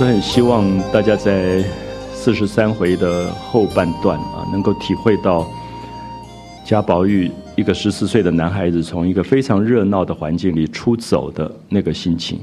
[0.00, 1.62] 我很希望大家在
[2.14, 5.46] 四十三回的后半段啊，能够体会到
[6.64, 12.40] 贾宝玉一个十四岁的男孩子从一个非常热闹的环境里出走的那个心情。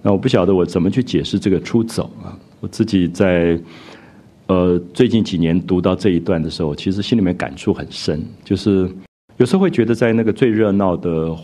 [0.00, 2.38] 那我不晓得我怎么去解释这个出走啊？
[2.60, 3.60] 我自己在
[4.46, 8.88] 呃最近几年读到这一段的时候，其实心里面感触很深，就是
[9.38, 11.34] 有时候会觉得在那个最热闹的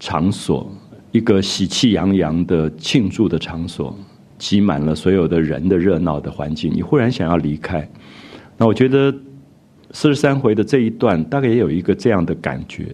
[0.00, 0.68] 场所，
[1.12, 3.96] 一个喜气洋洋的庆祝的场所。
[4.42, 7.88] 挤满了所有的人的热闹的环境，你忽然想要离开。
[8.56, 9.14] 那我觉得
[9.92, 12.92] 四十三回的这一段大概也有一个这样的感觉，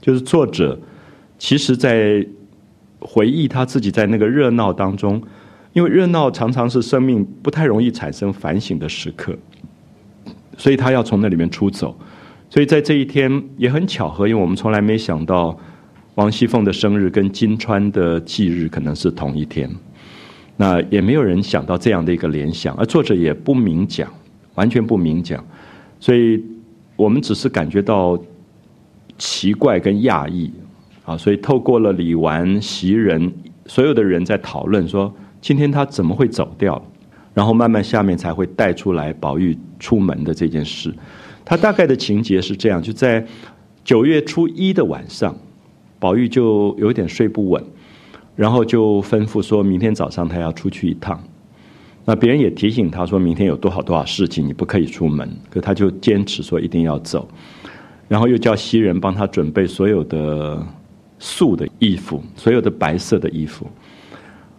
[0.00, 0.76] 就是作者
[1.38, 2.26] 其实在
[2.98, 5.22] 回忆他自己在那个热闹当中，
[5.74, 9.32] 因为热闹常常是生命不太容易产生反省的时刻，
[10.58, 11.96] 所以他要从那里面出走。
[12.48, 15.56] 所以在这一天也很巧合，因为我们从来没想到
[16.16, 19.70] 王熙凤的生日跟金钏的忌日可能是同一天。
[20.60, 24.06] 那也没有人想到这样的一个联想，而作者也不明讲，
[24.56, 25.42] 完全不明讲，
[25.98, 26.44] 所以
[26.96, 28.22] 我们只是感觉到
[29.16, 30.50] 奇怪跟讶异
[31.06, 33.32] 啊，所以透过了李纨、袭人，
[33.64, 35.10] 所有的人在讨论说，
[35.40, 36.84] 今天他怎么会走掉？
[37.32, 40.94] 然后慢慢下面才会带出来宝玉出门的这件事。
[41.42, 43.26] 他大概的情节是这样：就在
[43.82, 45.34] 九月初一的晚上，
[45.98, 47.64] 宝玉就有点睡不稳。
[48.36, 51.22] 然后就吩咐说，明天早上他要出去一趟。
[52.06, 55.28] 那别人也提醒他说，明天有多少多少事情，你不可以出门。
[55.50, 57.28] 可他就坚持说一定要走。
[58.08, 60.60] 然后又叫袭人帮他准备所有的
[61.18, 63.66] 素的衣服，所有的白色的衣服。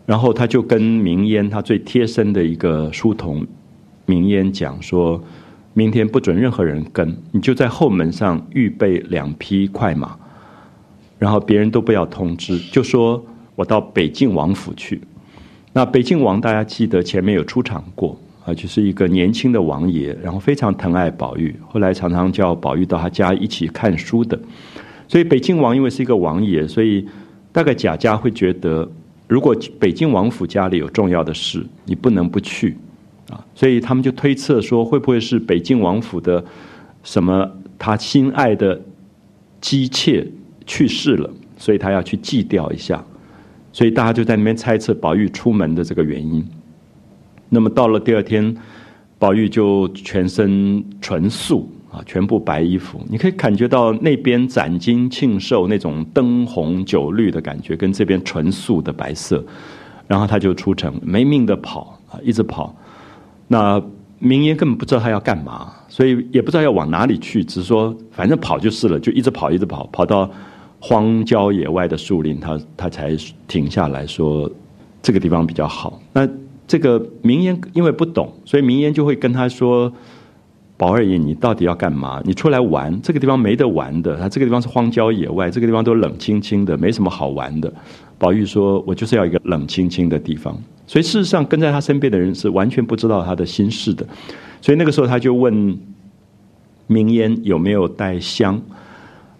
[0.05, 3.45] 然后他就跟明烟，他最贴身的一个书童
[4.05, 5.21] 明烟讲说，
[5.73, 10.15] 明天不准任何人跟，你就在后门上预备两匹快马，
[11.17, 13.25] 然后别人都不要通知，就说。
[13.61, 14.99] 我到北静王府去，
[15.71, 24.39] 那北静王大家记得前面有出场过啊，就是一个年轻的王爷，然后非常疼爱宝玉，后来常常叫宝玉到他家一起看书的。
[25.07, 27.05] 所以北静王因为是一个王爷，所以
[27.51, 28.89] 大概贾家会觉得，
[29.27, 32.75] 如果北静王府家里有重要的事，你不能不去
[33.29, 33.45] 啊。
[33.53, 36.43] 所以他们就推测说，会不会是北静王府的
[37.03, 37.47] 什么
[37.77, 38.81] 他心爱的
[39.59, 40.25] 姬妾
[40.65, 43.05] 去世了，所以他要去祭吊一下。
[43.73, 46.45] 所以大家就在那边猜测宝玉出门的这个原因。
[47.49, 48.55] 那么到了第二天，
[49.17, 59.43] 宝玉就全身纯素啊，全部白衣服，你可以感觉到那边斩金庆寿那种灯红酒绿的感觉，跟这边纯素的白色。
[60.07, 62.75] 然后他就出城，没命的跑啊，一直跑。
[63.47, 63.81] 那
[64.19, 70.29] 明烟根本不知道他要干嘛，所以也不知道要往哪里去，只是说反正跑就是了，就一直跑，一直跑，跑到。
[70.83, 73.15] 荒郊野外的树林，他他才
[73.47, 74.49] 停下来说，
[75.01, 76.01] 这个地方比较好。
[76.11, 76.27] 那
[76.67, 79.93] 这个明烟因为不懂，所以明烟就会跟他说
[80.77, 82.19] ：“宝二爷，你到底要干嘛？
[82.25, 84.17] 你出来玩，这个地方没得玩的。
[84.17, 87.71] 他这个地方是荒郊野外，这个地方都冷清清的，没什么好玩的。”
[88.17, 94.03] 宝玉说：“我就是要一个冷清清的地方。”所以事实上，跟在他身边的人是完全不知道他的心事的。
[94.61, 95.77] 所以那个时候，他就问
[96.87, 98.59] 明烟有没有带香。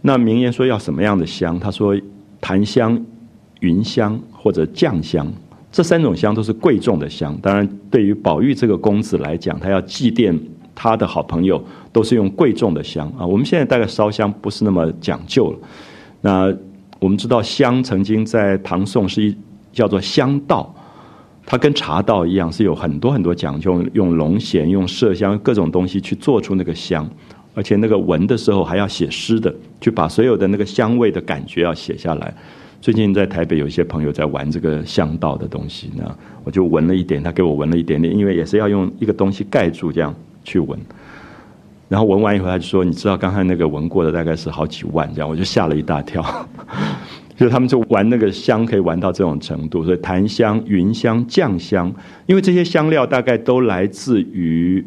[0.01, 1.59] 那名言说要什么样的香？
[1.59, 1.95] 他说
[2.39, 3.00] 檀香、
[3.59, 5.31] 云香或者酱香，
[5.71, 7.38] 这三种香都是贵重的香。
[7.42, 10.36] 当然，对于宝玉这个公子来讲，他要祭奠
[10.74, 13.25] 他的好朋友，都是用贵重的香啊。
[13.25, 15.59] 我们现在大概烧香不是那么讲究了。
[16.21, 16.51] 那
[17.00, 19.36] 我们知道香曾经在唐宋是一
[19.71, 20.74] 叫做香道，
[21.45, 27.07] 它跟茶道一样，是有很多很多讲究，用龙涎、用麝香各种东西去做出那个香。
[27.53, 32.33] 而且那个闻的时候还要写诗的，去把所有的那个香味的感觉要写下来。
[32.80, 36.03] 最近在台北有一些朋友在玩这个香道的东西，那
[36.44, 40.80] 我就闻了一点，他给我闻了一点点，因为也是要用一个东西盖住这样去闻。
[41.89, 46.24] 然后闻完以后，他就说：“你知道刚才那个闻过的大概是好几万这样。”我就吓了一大跳。
[47.38, 51.94] 就他们就玩那个香，可以玩到这种程度，所以檀香、云香、酱香，
[52.25, 54.83] 因为这些香料大概都来自于。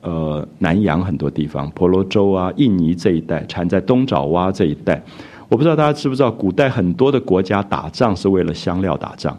[0.00, 5.02] 呃，南洋很多地方，婆罗洲啊、印尼这一带，产在东爪哇这一带。
[5.48, 9.36] 我不知道大家知不知道，古代很多的国家打仗是为了香料打仗。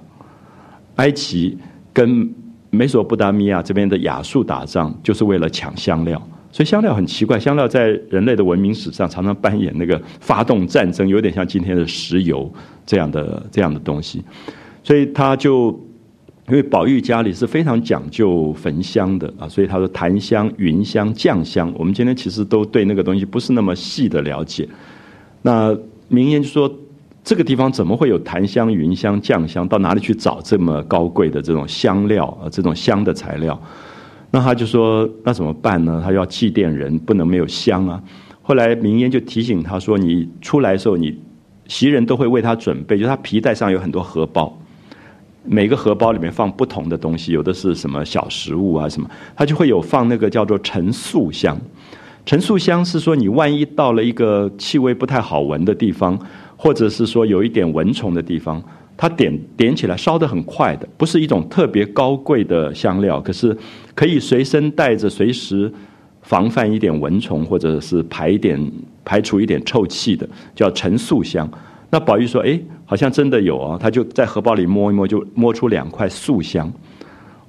[0.98, 1.58] 埃及
[1.94, 2.30] 跟
[2.72, 6.22] 美索不达米亚这边的亚述打仗，就是为了抢香料。
[6.52, 12.52] 所以香料很奇怪，香料在人类的文明史上常常扮演那个发动战争，有点像今天的石油
[12.86, 14.22] 这样的这样的东西。
[14.84, 15.80] 所以他就。
[16.50, 21.72] 因为宝玉家里是非常讲究焚香的啊，所以他说檀香、云香、酱香。
[21.78, 24.68] 我们今天其实都对那个东西不是那么细的了解。
[25.44, 26.70] 那明烟就说，
[27.24, 29.68] 这个地方怎么会有檀香、云香、酱香？
[29.68, 32.50] 到哪里去找这么高贵的这种香料啊？
[32.50, 33.60] 这种香的材料？
[34.32, 36.02] 那他就说：“那怎么办呢？
[36.04, 38.02] 他要祭奠人，不能没有香啊。”
[38.42, 41.16] 后来明烟就提醒他说：“你出来的时候，你
[41.68, 44.56] 袭人都会为他准备，就是他皮带上有很多荷包，
[45.50, 51.60] 每个荷包里面放不同的东西，有的是什么小食物啊什么，他就会有放那个叫做陈素香。
[52.26, 56.18] 陈素香是说，你万一到了一个气味不太好闻的地方。”
[56.62, 58.62] 或者是说有一点蚊虫的地方，
[58.98, 63.58] 它点点起来烧得很快的，不是一种特别高贵的香料，可是
[63.96, 65.72] 可以随身带着，随时
[66.22, 68.60] 防范一点蚊虫，或者是排一点
[69.06, 71.50] 排除一点臭气的，叫陈素香。
[71.90, 76.68] 那宝玉说：“哎，好像真的有啊。”他就在荷包里摸一摸，就摸出两块素香。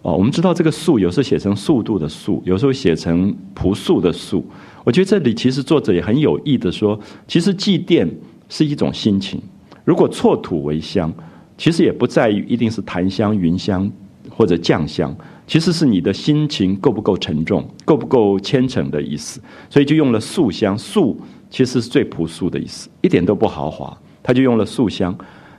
[0.03, 4.47] 哦，我们知道这个“素”有时候写成“速度”的“速”，有时候写成“朴素”的“素”。
[4.85, 8.07] 我觉得这里其实作者也很有意的说，其实祭奠。
[8.53, 9.41] 是一种心情。
[9.85, 11.15] 如果错土为香，
[11.57, 13.89] 其实也不在于一定是檀香、云香
[14.29, 15.17] 或者酱香，
[15.47, 19.41] 其实是你的心情够不够沉重，够不够虔诚的意思。
[19.69, 21.17] 所以就用了素香，素
[21.49, 23.97] 其实是最朴素的意思，一点都不豪华。
[24.31, 25.13] 他就用了素香，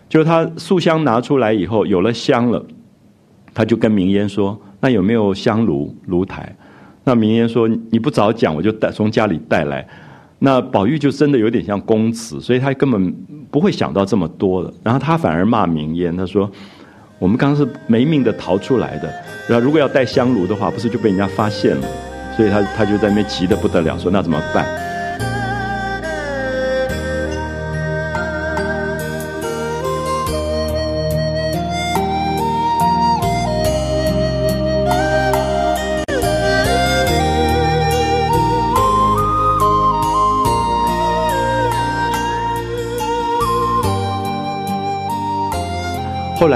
[0.07, 2.65] 就是他素香拿出来以后有了香了，
[3.53, 6.55] 他就跟明烟说：“那有没有香炉炉台？”
[7.03, 9.85] 那明烟说：“你不早讲，我就带从家里带来。”
[10.39, 13.13] 那宝玉就真的有点像公子，所以他根本
[13.51, 14.73] 不会想到这么多的。
[14.81, 16.49] 然后他反而骂明烟，他说
[17.19, 19.13] ：“我们刚刚是没命的逃出来的，
[19.49, 21.87] 然后如果要带香炉的话，不是就被人家发现了？
[22.37, 24.65] 所以他他就在那边急得不得了，说那怎么办？”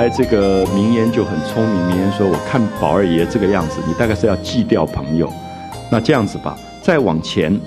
[0.05, 5.27] 来这个名言就很聪明，名言说：“我看宝二爷这个样子，你大概是要祭掉朋友。
[5.91, 7.59] 那这样子吧，再往前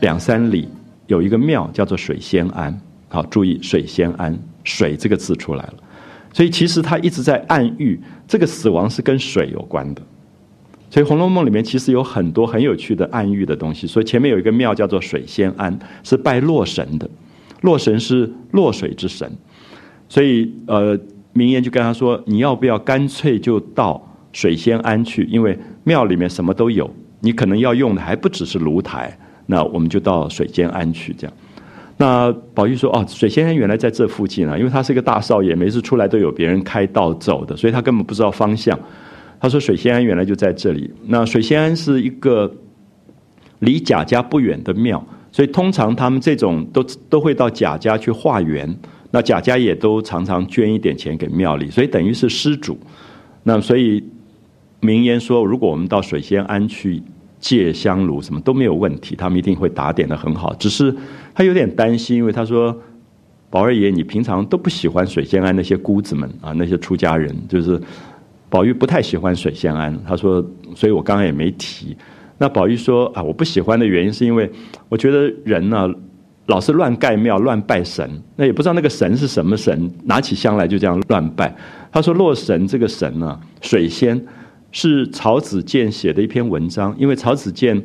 [0.00, 0.68] 两三里
[1.06, 2.76] 有一个庙叫做水仙庵。
[3.08, 5.74] 好，注意水仙庵，水这个字出来了。
[6.32, 10.02] 所以其实他一直在暗喻这个死亡是跟水有关的。
[10.90, 13.86] 所以《红楼梦》里面其实有很多很有趣的暗喻的东西。
[13.86, 17.08] 所以前面有一个庙叫做水仙庵，是拜洛神的，
[17.60, 19.30] 洛神是洛水之神。
[20.08, 20.98] 所以呃。
[21.40, 23.98] 明言就跟他说：“你要不要干脆就到
[24.30, 25.24] 水仙庵去？
[25.24, 26.88] 因为庙里面什么都有，
[27.20, 29.10] 你可能要用的还不只是炉台。
[29.46, 31.14] 那我们就到水仙庵去。
[31.14, 31.34] 这样，
[31.96, 38.78] 那宝玉说：‘哦，水仙庵原来在这附近啊！’因为他是一个大少爷，每次出来都有别人开道走的，所以他根本不知道方向。
[39.40, 42.52] 他说：‘水仙庵原来就在这里。’那水仙庵是一个
[43.60, 48.68] 离贾家不远的庙，所以通常他们这种都都会到贾家去化缘。”
[49.12, 52.78] 那贾家也都常常捐一点钱给庙里，所以等于是施主。
[53.42, 54.04] 那所以
[54.78, 57.02] 名言说，如果我们到水仙庵去
[57.40, 60.54] 借香炉，什么都没有问题，他们一定会打点的很好。
[60.54, 60.94] 只是
[61.34, 62.76] 他有点担心，因为他说
[63.50, 67.80] ：“宝二爷，你平常都不喜欢水仙庵那些姑子们啊，那些出家人，就是
[68.48, 70.40] 宝玉不太喜欢水仙庵。”他说
[70.76, 71.96] ：“所以我刚刚也没提。”
[72.38, 74.48] 那宝玉说：“啊，我不喜欢的原因是因为
[74.88, 75.92] 我觉得人呢。”
[76.50, 81.54] 老是乱盖庙、乱拜神，那也不知道那个神是什么神，拿起香来就这样乱拜。
[81.92, 84.20] 他说：“洛神这个神呢，水仙
[84.72, 86.92] 是曹子建写的一篇文章。
[86.98, 87.80] 因为曹子建，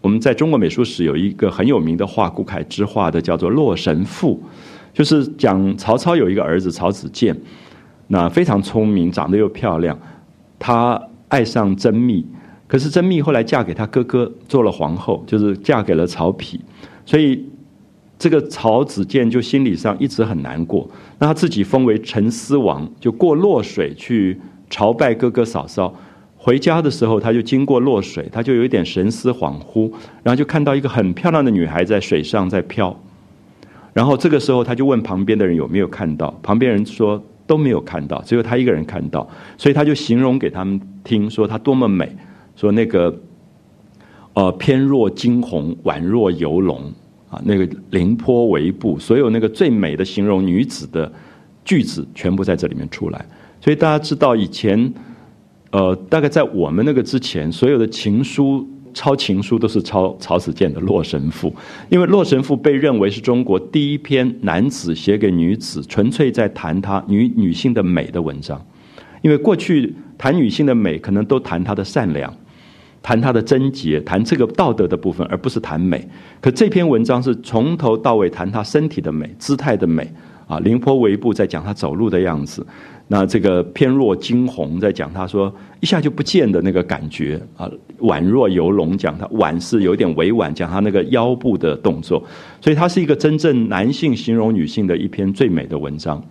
[0.00, 4.36] 我们在中国美术史有一个很有名的画，顾恺之画的，叫做《洛神赋》，
[4.96, 7.36] 就是讲曹操有一个儿子曹子建，
[8.06, 9.98] 那非常聪明，长得又漂亮，
[10.60, 12.24] 他爱上甄宓，
[12.68, 16.60] 可是甄宓后来嫁给他哥哥做了皇后，就是嫁给了曹丕，
[17.04, 17.44] 所以。
[18.20, 20.86] 这个曹子建就心理上一直很难过，
[21.18, 25.92] 那他自己封为陈思王，就过洛水去朝拜哥哥嫂嫂。
[26.36, 29.90] 回家的时候，他就经过洛水，他就有一点神思恍惚，
[30.22, 32.94] 然后就看到一个很漂亮的女孩在水上在飘。
[33.94, 42.14] 然后这个时候，他就问旁边的人有没有看到，旁边人说都没有看到，只有他一个人看到，所以他就形容给他们听，说她多么美，
[42.54, 43.18] 说那个
[44.34, 46.92] 呃翩若惊鸿，宛若游龙。
[47.30, 51.10] 啊，那个凌波微步，所有那个最美的形容女子的
[51.64, 53.24] 句子，全部在这里面出来。
[53.60, 54.92] 所以大家知道，以前，
[55.70, 61.48] 呃，大概在我们那个之前，所有的情书抄情书都是抄曹子建的《洛神赋》，
[61.88, 68.60] 因为《洛神赋》被认为是中国第一篇男子写给女子，纯粹在谈她女女性的美的文章。
[69.22, 72.34] 因为过去谈女性的美，可能都谈她的善良。
[73.02, 76.06] 谈他的贞洁，谈这个道德的部分，而不是谈美。
[76.40, 80.12] 可这篇文章是从头到尾谈他身体的美、姿态的美，
[80.46, 82.66] 啊，凌波微步在讲他走路的样子。
[83.12, 92.22] 那这个翩若惊鸿在讲他说一下就不见的那个感觉啊，宛若游龙讲他宛是有点委婉讲他那个腰部的动作，
[92.60, 96.22] 所以他是一个真正男性形容女性的一篇最美的文章。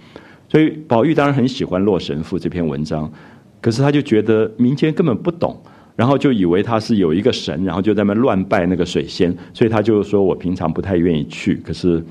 [0.48, 3.12] 所以宝玉当然很喜欢《洛神赋》这篇文章，
[3.60, 5.62] 可是他就觉得民间根本不懂，
[6.00, 12.01] 然后就以为他是有一个神，然后就在那乱拜那个水仙，所以他就说我平常不太愿意去，可是。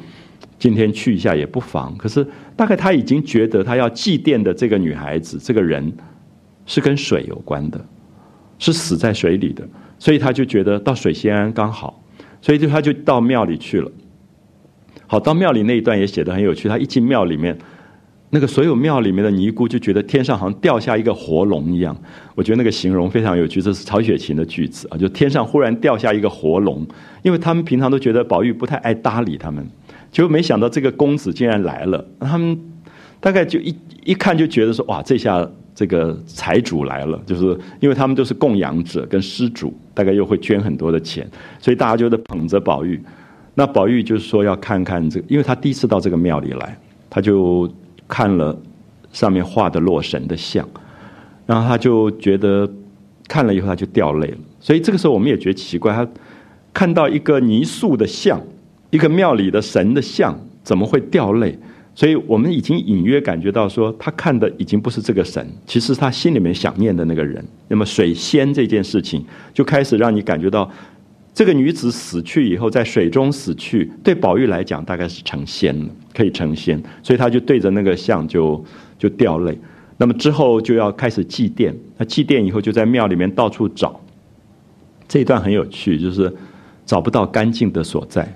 [0.58, 2.26] 今天去一下也不妨，可是
[2.56, 5.92] 大概他已经觉得他要祭奠的这个女孩子，这个人
[6.66, 7.80] 是跟水有关的，
[8.58, 9.62] 是死在水里的，
[10.00, 12.02] 所以他就觉得到水仙庵刚好，
[12.42, 13.88] 所以就他就到庙里去了。
[15.06, 17.56] 好，到庙里那一段也写的很有趣，他一进庙里面，
[18.30, 21.96] 那个所有庙里面的尼姑就觉得天上好像掉下一个活龙一样，
[22.34, 26.86] 我觉得那个形容非常有趣，这是曹雪芹的句子啊，就天上忽然掉下一个活龙，
[27.22, 29.66] 因为他们平常都觉得宝玉不太爱搭理他们。
[30.10, 32.58] 结果没想到这个公子竟然来了，他们
[33.20, 41.26] 大概就一一看就觉得说哇，这下这个财主来了，就是因为他们都是供养者跟施主，大概又会捐很多的钱，
[41.58, 43.00] 所以大家就在捧着宝玉。
[43.54, 46.78] 那宝玉就是说要看看这个，因为他第一次到这个庙里来，
[47.10, 47.70] 他就
[48.08, 48.58] 看了
[49.12, 50.66] 上面画的洛神的像，
[51.46, 52.68] 然后他就觉得
[53.28, 54.38] 看了以后他就掉泪了。
[54.58, 56.08] 所以这个时候我们也觉得奇怪，他
[56.72, 58.40] 看到一个泥塑的像。
[58.90, 61.54] 一个庙里的神的像怎么会掉泪？
[61.94, 67.44] 所以我们已经隐约感觉到说，他看的已经不是这个神，其实他心里面想念的那个人。
[67.68, 69.22] 那么水仙这件事情
[69.52, 70.70] 就开始让你感觉到，
[71.34, 78.60] 这个女子死去以后在水中死去，对宝玉来讲大概是成仙了，可以成仙，所以他就对着那个像就
[78.98, 79.56] 就掉泪。
[79.96, 84.00] 那么之后就要开始祭奠，那祭奠以后就在庙里面到处找。
[85.06, 86.34] 这一段很有趣，就是
[86.84, 88.34] 找不到干净的所在。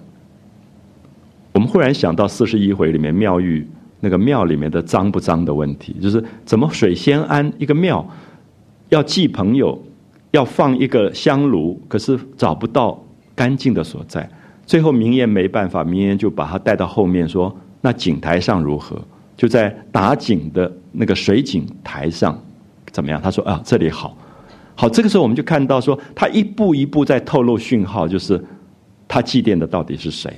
[1.52, 3.66] 我们忽然想到四十一回里面妙玉
[3.98, 8.08] 那个庙里面的脏不脏的问题，就是怎么水仙庵一个庙
[8.90, 9.76] 要祭朋友，
[10.30, 14.28] 要放一个香炉，可是找不到干净的所在。
[14.64, 18.98] 最后明言没办法，明言就把他带到后面说：“那井台上如何？
[19.36, 22.40] 就在打井的那个水井台上
[22.90, 24.16] 怎么样？”他说：“啊，这里好，
[24.74, 28.42] 好。”这个时候我们就看到说，他一步一步在透露讯号，就是
[29.06, 30.32] 他祭奠的到底是谁。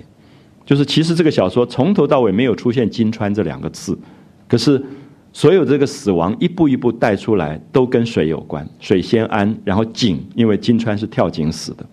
[0.65, 3.99] 就是其实这个小说从头到尾没有出现“金川”这两个字，
[4.49, 4.83] 可是
[5.31, 11.85] 所有这个死亡一步一步带出来都跟水有关，水仙庵，然后井，因为金川是跳井死的，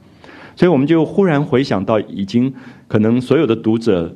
[0.56, 2.54] 所以我们就忽然回想到，已经
[2.88, 4.16] 可能所有的读者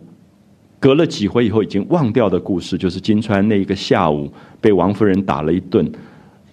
[0.79, 5.89] 隔了几回以后已经忘掉的故事，就是金川那一个下午被王夫人打了一顿，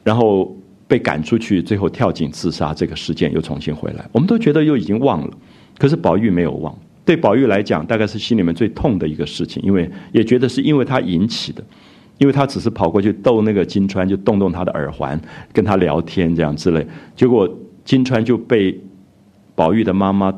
[0.02, 0.56] 然后
[0.88, 5.30] 被赶出去，最后跳井自杀这个事件又重新回来，我们都觉得又已经忘了，
[5.78, 6.74] 可是宝玉没有忘。
[7.04, 11.62] 对宝玉来讲，大概是心里面最痛的一个事情，因为也觉得是因为他引起的，
[12.18, 15.20] 因为他只是跑过去逗那个金钏，就动动他的耳环，
[15.52, 16.86] 跟他聊天这样之类，
[17.16, 17.48] 结果
[17.84, 18.80] 金钏就被
[19.56, 20.32] 宝玉的妈妈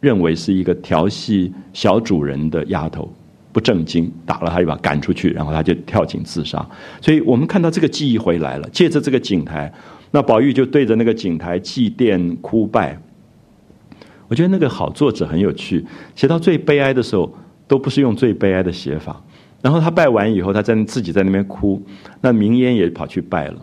[0.00, 3.12] 认为是一个调戏小主人的丫头，
[3.56, 6.62] 不正经，打了他一把，赶出去，然后他就跳井自杀。
[7.00, 9.72] 所以我们看到这个记忆回来了，借着这个井台，
[10.10, 13.00] 那宝玉就对着那个井台祭奠哭拜。
[14.28, 15.82] 我觉得那个好作者很有趣，
[16.14, 17.34] 写到最悲哀的时候，
[17.66, 19.24] 都不是用最悲哀的写法。
[19.62, 21.82] 然后他拜完以后，他在自己在那边哭，
[22.20, 23.56] 那明烟也跑去拜了。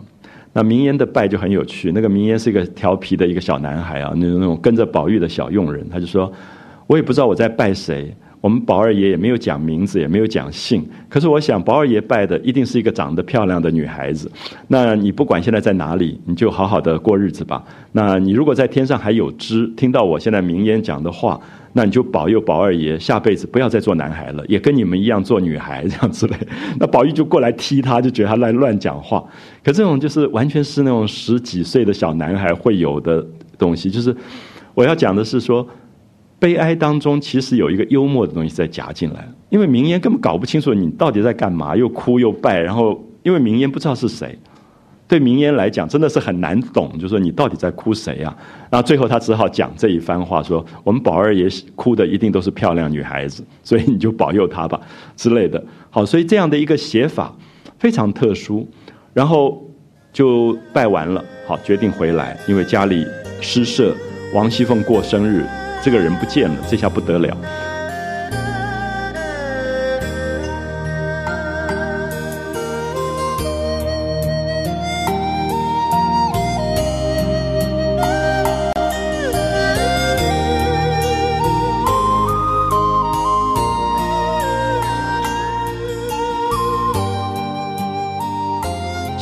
[0.54, 6.32] 那明烟的拜就很有趣，那个明烟是一个调皮的一个小男孩啊，那种那种跟着宝玉的小佣人，他就说
[6.88, 8.12] ：“我也不知道我在拜谁。”
[8.44, 10.86] 我们宝二爷也没有讲名字，也没有讲姓。
[11.08, 14.30] 可是我想，宝二爷拜的一定是一个长得漂亮的女孩子。
[14.68, 17.64] 那你不管现在在哪里，你就好好的过日子吧。
[17.92, 21.40] 那你如果在天上还有知，听到我现在明言讲的话，
[21.72, 26.36] 那你就保佑宝二爷下辈子不要再做男孩了，也跟你们一样做女孩这样之类。
[26.78, 29.24] 那宝玉就过来踢他，就觉得他在乱讲话。
[29.64, 33.90] 可这种就是完全是那种十几岁的小男孩会有的东西。
[33.90, 34.14] 就是
[34.74, 35.66] 我要讲的是说。
[36.44, 44.38] 悲哀当中，其实有一个幽默的东西在夹进来，因为明烟根本搞不清楚你到底在干嘛，又哭又拜，然后因为明烟不知道是谁，
[45.08, 48.36] 对明烟来讲真的是很难懂，就说你到底在哭谁啊？
[48.68, 54.78] 然后最后他只好讲这一番话，说我们宝二爷哭的一定都是漂亮女孩子，所以你就保佑他吧
[55.16, 55.64] 之类的。
[55.88, 57.34] 好，所以这样的一个写法
[57.78, 58.68] 非常特殊，
[59.14, 59.66] 然后
[60.12, 63.02] 就拜完了，好决定回来，因为家里
[63.40, 63.96] 诗社
[64.34, 65.42] 王熙凤过生日。
[65.82, 67.36] 这个人不见了这下不得了。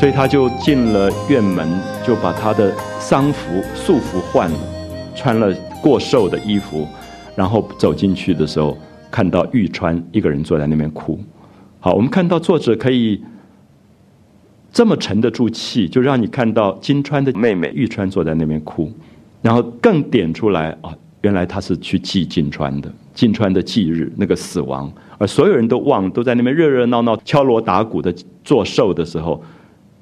[0.02, 4.58] 所以他就进了院门就把他的丧服素服换了
[5.14, 6.86] 穿了过瘦的衣服，
[7.34, 8.78] 然后走进去的时候，
[9.10, 11.18] 看到玉川一个人坐在那边哭。
[11.80, 13.20] 好，我们看到作者可以
[14.72, 18.90] 这么沉得住气，就让你看到金川的妹妹玉川坐在那边哭，
[19.42, 29.42] 然后更点出来啊，原来他是去祭金川的，金川的忌日那个死亡，而所有人都忘，都在那边热热闹闹敲锣打鼓的做寿的时候。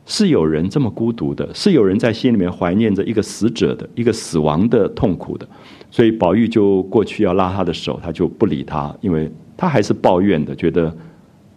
[0.06, 5.46] 是有人这么孤独的，是有人在心里面怀念着一个死者的一个死亡的痛苦的，
[5.88, 10.92] 所以宝玉就过去要拉他的手，他就不理他，因为他还是抱怨的，觉得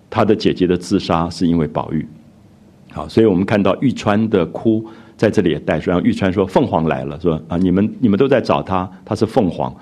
[0.07, 2.05] 他的姐姐的自杀是因为宝玉。
[2.91, 4.85] 好，所以我们看到玉川的哭
[5.17, 9.75] 在这里也带出，然后玉川说凤凰来了，说啊你们你们都在找他，他是凤凰，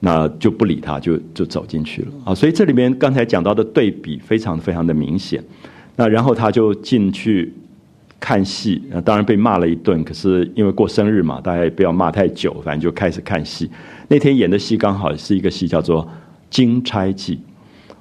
[0.00, 2.34] 那就不理他，就就走进去了啊。
[2.34, 5.42] 所以这里面刚才讲到的对比非常非常的明显，
[5.96, 7.50] 那然后他就进去。
[8.24, 10.02] 看戏，当然被骂了一顿。
[10.02, 13.70] 可是因为过生日嘛，大家也不要骂太久，反正就开始看戏。
[14.08, 16.02] 那天演的戏刚好是一个戏，叫做
[16.48, 17.36] 《金钗记》。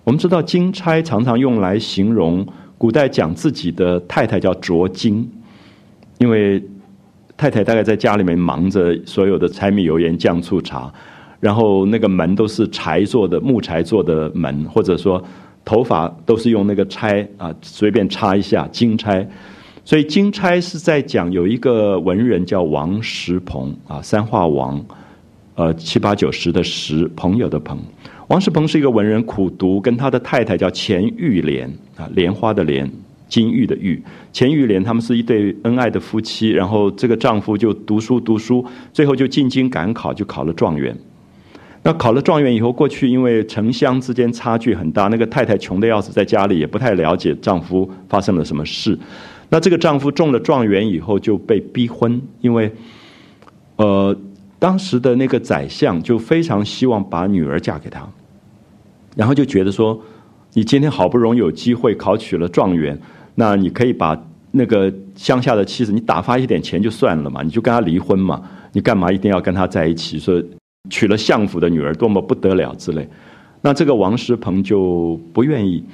[0.05, 5.29] 我们知道金钗常常用来形容古代讲自己的太太叫卓金，
[6.19, 6.63] 因为
[7.35, 10.89] 太太大概在家里面忙着所有的柴米油盐酱醋茶，
[11.41, 15.21] 然后那个门都是柴做的木柴做的门，或者说
[15.65, 19.27] 头发都是用那个钗啊随便插一下金钗。
[19.85, 24.83] 所以金钗是在讲有一个文人叫王石鹏啊，三画王，
[25.55, 27.77] 呃七八九十的十朋友的朋，
[28.27, 32.89] 王石鹏是一个文人苦读，跟他的太太叫钱玉莲啊，莲花的莲，
[33.27, 40.97] 金玉的玉，钱玉莲他们是一对恩爱的夫妻，然后这个丈夫就读书读书，最后就进京赶考，就考了状元。
[41.85, 48.97] 那考了状元以后，过去因为城乡之间差距很大，那个太太穷的要死，在家里也不太了解丈夫发生了什么事。
[49.53, 52.73] 那这个丈夫中了状元以后就被逼婚，因为，
[53.75, 54.17] 呃，
[54.57, 58.03] 当时的那个宰相就非常希望把女儿嫁给他，
[59.15, 60.01] 然后就觉得说，
[60.53, 62.99] 你今天好不容易有机会考取了状元，
[63.35, 70.17] 那你可以把那个乡下的妻子，你打发一点钱就算了嘛，你就跟他离婚嘛，你干嘛一定要跟他在一起？
[70.17, 70.41] 说
[70.89, 73.07] 娶了相府的女儿多么不得了之类，
[73.61, 75.85] 那这个王石鹏就不愿意。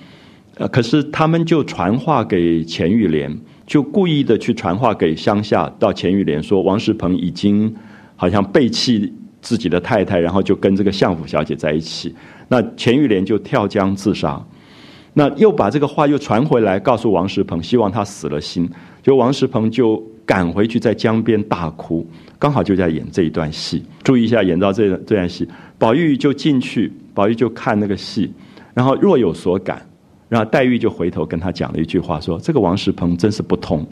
[0.60, 7.74] 呃，可是他们就传话给钱玉莲，就故意的去传话给乡下，到钱玉莲说王石鹏已经
[8.18, 12.14] 好像背弃自己的太太，然后就跟这个相府小姐在一起。
[12.50, 14.40] 那钱玉莲就跳江自杀。
[15.14, 18.70] 那又把这个话又传回来，告诉王石鹏，希望他死了心。
[19.02, 22.06] 就王石鹏就赶回去在江边大哭，
[22.38, 23.82] 刚好就在演这一段戏。
[24.04, 28.30] 注意一下，演到这这段戏，宝玉就进去，宝玉就看那个戏，
[28.74, 29.82] 然后若有所感。
[30.30, 33.86] 然后黛玉就回头跟他讲了一句话，说：“这个王石鹏真是不通，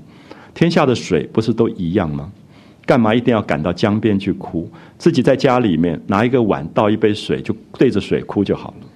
[0.53, 2.31] 天下的水不是都一样吗？
[2.85, 4.69] 干嘛一定要赶到江边去哭？
[4.97, 8.87] 自己在家里面拿一个碗倒一杯水，就对着水哭就好了。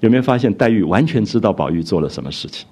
[0.00, 2.66] 有没有发现黛玉完全知道宝玉做了什么事情？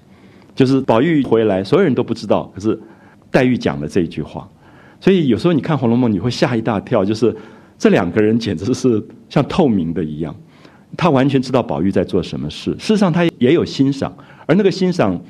[0.54, 2.80] 就是宝玉回来，所有人都不知道，可是
[3.32, 4.48] 黛玉讲了这一句话。
[5.00, 7.34] 所以有时候你看《红楼梦》，你会吓一大跳，就是
[7.76, 10.34] 这两个人简直是像透明的一样。”
[10.96, 14.14] 他完全知道宝玉在做什么事，事实上他也有欣赏，
[14.46, 15.20] 而那个欣赏，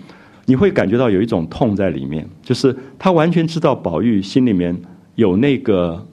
[0.46, 4.76] 你会感觉到有一种痛在里面，就是他完全知道宝玉心里面
[5.14, 6.06] 有那个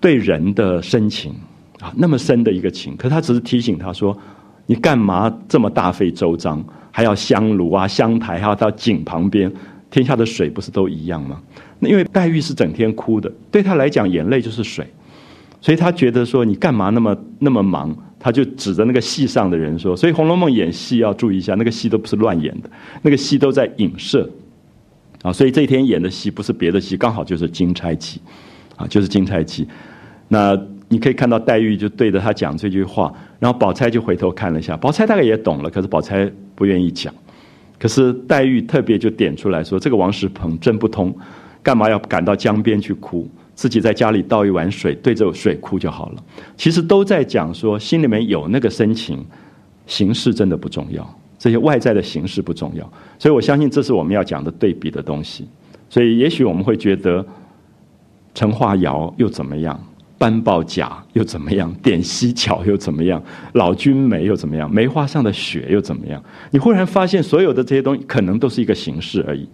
[0.00, 1.34] 对人的深情
[1.80, 4.16] 啊，那么深的一个情，可他只是提醒他说
[4.66, 9.50] ：“你干嘛这么大费周章，还要香炉啊、香台，还要到井旁边？
[9.90, 11.40] 天下的水不是都一样吗？”
[11.78, 14.86] 那因为黛玉是整天哭的，对他来讲，眼泪就是水，
[15.60, 22.70] 所以他觉得说：“你干嘛那么那么忙？”他就指着那个戏上的人说：“所以《红楼梦》演戏要注意一下，那个戏都不是乱演的，
[23.02, 24.28] 那个戏都在影射
[25.22, 25.32] 啊。
[25.32, 28.20] 所以这一天演的戏不是别的戏，刚好就是《金钗记》，
[28.82, 29.64] 啊，就是《金钗记》。
[30.28, 37.14] 那你可以看到黛玉就对着他讲这句话，然后宝钗就回头看了一下，宝钗大概也懂了，可是宝钗不愿意讲。
[37.78, 41.14] 可是黛玉特别就点出来说：这个王石鹏真不通，
[41.62, 46.22] 干嘛要赶到江边去哭？”自己在家里倒一碗水，对着水哭就好了。
[46.56, 49.26] 其实都在讲说，心里面有那个深情，
[49.86, 52.88] 形式真的不重要，这些外在的形式不重要。
[53.18, 55.48] 所以我相信，这是我们要讲的对比的东西。
[55.88, 57.24] 所以，也许我们会觉得，
[58.34, 59.82] 陈化瑶又怎么样？
[60.18, 61.72] 班报甲又怎么样？
[61.82, 63.22] 点西桥又怎么样？
[63.52, 64.70] 老君梅又怎么样？
[64.72, 66.22] 梅花上的雪又怎么样？
[66.50, 69.48] 你忽然发现，所有的这些东西可能都是一个形式而已。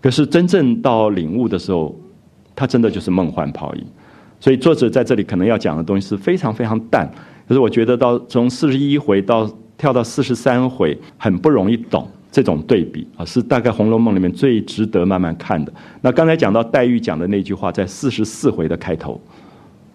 [0.00, 1.98] 可是真正到领悟的时候，
[2.54, 3.84] 它真的就是梦幻泡影，
[4.38, 7.10] 所以作者在这里可能要讲的东西是非常非常淡。
[7.48, 15.72] 可是我觉得到从四十一回到跳到四十三回，很不容易懂，这种对比啊，是大概《红楼梦》里面最值得慢慢看的。
[16.00, 19.20] 那刚才讲到黛玉讲的那句话，在四十四回的开头，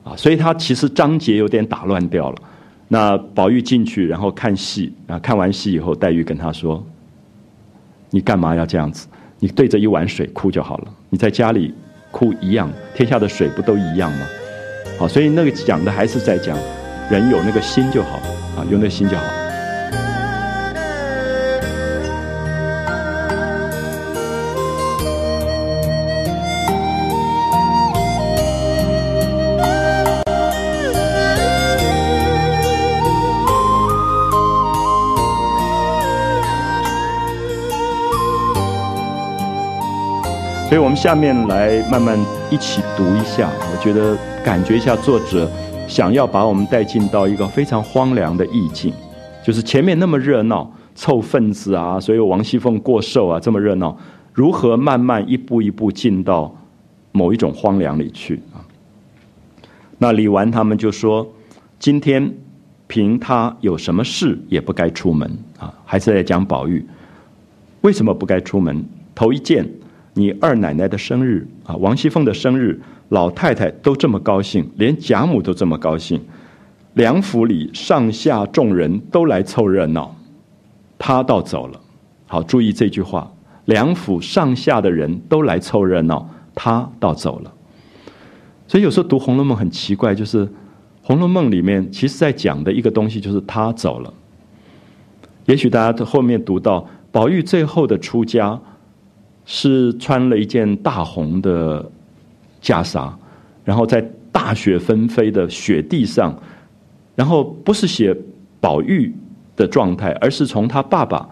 [0.03, 2.37] 啊，所以他其实章节有点打乱掉了。
[2.89, 6.81] 那宝玉进去，然后看戏啊，看完戏以后，黛玉跟他说
[8.11, 9.07] ：“你干嘛要这样子？
[9.39, 10.87] 你对着一碗水哭就好了。
[11.09, 11.73] 你在家里
[12.17, 14.25] 哭一样，天下的水不都一样吗？”
[14.97, 16.58] 好，所以那个讲的还是在讲，
[17.12, 18.17] 人有那个心就好
[18.58, 19.23] 啊，有那个心就好。
[40.77, 42.15] 所以我们下面来慢慢
[42.51, 45.49] 一起读一下，我觉得感觉一下作者
[45.87, 48.93] 想要把我们带进到一个非常荒凉的意境，
[49.43, 53.97] 就是前面那么热闹凑份子啊，所以王熙凤过寿啊这么热闹，
[54.31, 56.55] 如何慢慢一步一步进到
[57.11, 58.61] 某一种荒凉里去啊？
[59.97, 61.27] 那李纨他们就说，
[61.79, 62.31] 今天
[62.85, 66.85] 凭他有什么事也不该出门啊，还是在讲宝玉
[67.81, 68.85] 为什么不该出门？
[69.15, 69.67] 头一件。
[70.17, 76.19] 你二奶奶的生日啊，王熙凤的生日，老太太都这么高兴，连贾母都这么高兴，
[76.95, 80.15] 梁府里上下众人都来凑热闹，
[80.97, 81.80] 他倒走了。
[82.25, 83.32] 好，注意这句话，
[83.65, 87.53] 梁府上下的人都来凑热闹，他倒走了。
[88.67, 90.47] 所以有时候读《红楼梦》很奇怪，就是
[91.03, 94.12] 《红楼梦》里面其实在讲的一个东西，就是他走了。
[95.45, 98.60] 也许大家后面读到宝玉最后的出家。
[99.49, 101.81] 是穿了一件大红的
[102.62, 103.10] 袈裟，
[103.63, 106.38] 然后在大雪纷飞的雪地上，
[107.15, 108.15] 然后不是写
[108.60, 109.12] 宝玉
[109.55, 111.27] 的状态，而是从他爸爸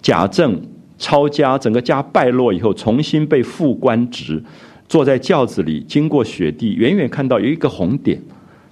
[0.00, 0.62] 贾政
[0.96, 4.42] 抄家，整个家败落以后，重新被复官职，
[4.86, 8.22] 坐在轿子里，经过雪地，远远看到有一个红点，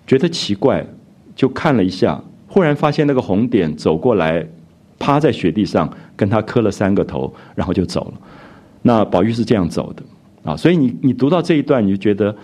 [0.07, 0.87] 觉得奇怪，
[1.35, 4.47] 就看了一下，忽然发现那个红点走过来，
[5.01, 8.21] 趴在雪地上，跟他磕了三个头，然后就走了。
[8.87, 10.03] 那宝玉是这样走的
[10.43, 12.37] 啊，所以你你读到这一段，你就觉得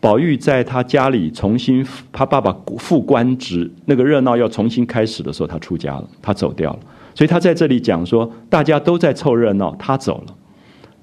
[0.00, 6.78] 宝玉在他家里重新他爸爸复官职，那个热闹要重新开始的时候，他出家了，他走掉了。
[7.14, 10.34] 所以他在这里讲说，大家都在凑热闹，他走了。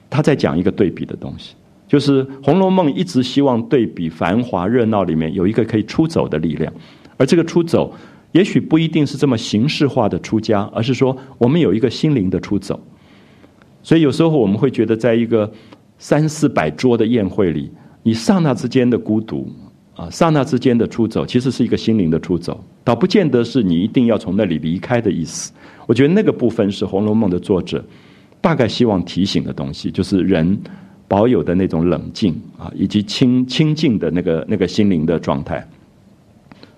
[0.09, 1.53] 他在讲一个对比的东西，
[1.87, 6.73] 就是《红楼梦》一直希望对比繁华热闹里面有一个可以出走的力量，
[7.17, 7.93] 而这个出走
[8.31, 12.77] 也许不一定是这么形式化的出家，而是说我们有一个心灵的出走。
[13.83, 15.51] 所以有时候我们会觉得，在一个
[15.97, 17.71] 三四百桌的宴会里，
[18.03, 19.51] 你刹那之间的孤独
[19.95, 25.51] 啊，刹那之间的出走，其实是一个心灵的出走，倒不见得是你一定要从那里离开的意思。
[25.87, 27.83] 我觉得那个部分是《红楼梦》的作者
[28.39, 30.59] 大概希望提醒的东西，就是人
[31.07, 35.67] 保有的那种冷静啊，以及清清静的那个那个心灵的状态。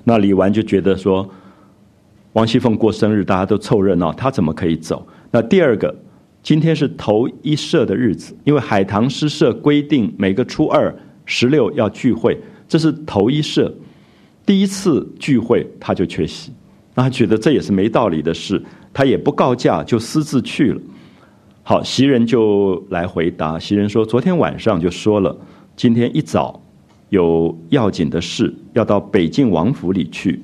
[0.04, 1.30] 那李纨就觉得说，
[2.32, 5.06] 王熙凤过生日，大家都凑热闹，她怎么可以走？
[5.30, 5.94] 那第二个。
[6.43, 10.93] 今天是头一社的日子，因为海棠诗社规定每个初二、
[11.25, 13.73] 十六要聚会，这是头一社，
[14.45, 16.51] 第一次聚会他就缺席，
[16.95, 18.62] 那他觉得这也是没道理的事，
[18.93, 20.82] 他也不告假就私自去了。
[21.63, 25.34] 好，袭人就来回答，袭人说：昨天晚上就说了，
[25.77, 26.62] 今天一早
[27.08, 30.41] 有要紧的事要到北静王府里去，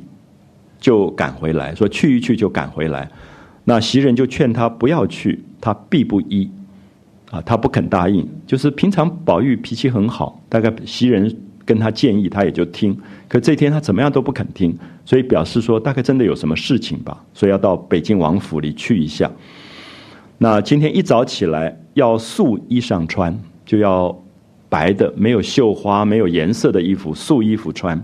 [0.80, 3.12] 就赶回来，说去一去就赶回来。
[3.70, 5.40] 那袭人就劝他不要去。
[5.62, 6.50] 他必不依，
[7.30, 8.28] 啊，他不肯答应。
[8.48, 11.32] 就是平常宝玉脾气很好，大概袭人
[11.66, 12.98] 跟他建议，他也就听。
[13.28, 19.30] 可这天他怎么样都不肯听，所以表示说大概真的有什么事情吧，所以要到北京王府里去一下。
[20.38, 24.18] 那今天一早起来要素衣裳穿，就要
[24.70, 28.02] 白的、没有绣花、没有颜色的衣服，素衣服穿。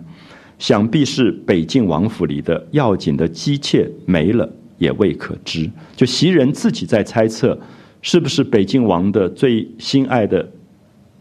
[0.60, 4.48] 想必是北静王府里的要紧的姬妾没了。
[4.78, 7.58] 也未可知，就袭人自己在猜测，
[8.02, 10.48] 是不是北静王的最心爱的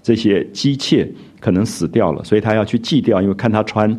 [0.03, 3.99] 这些姬妾可能死掉了，所以他要去祭掉，因为看他穿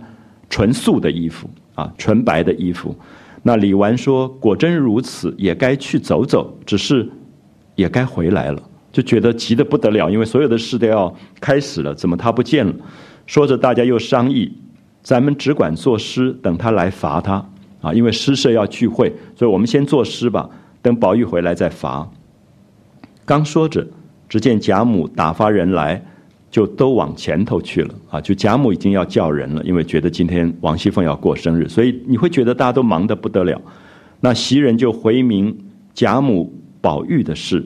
[0.49, 2.95] 纯素的衣服啊，纯白的衣服。
[3.41, 7.07] 那李纨说：“果真如此，也该去走走，只是
[7.75, 12.73] 也该回来了。”就觉得急得不得了，因为所有的事都要开始了，怎么他不见了？
[13.25, 14.51] 说着，大家又商议，
[15.01, 17.47] 咱们只管作诗，等他来罚他。
[17.86, 20.50] 啊，因为诗社要聚会，所以我们先作诗吧，
[20.82, 22.10] 等宝玉回来再罚。
[23.24, 23.86] 刚说着，
[24.28, 26.04] 只见贾母打发人来，
[26.50, 27.93] 就都往前头去了。
[28.10, 33.62] 啊，就贾母已经要叫人了，因为觉得今天王熙凤要过生日，所以你会觉得大家都忙得不得了。
[34.19, 35.56] 那袭人就回明
[35.93, 37.63] 贾母宝玉的事。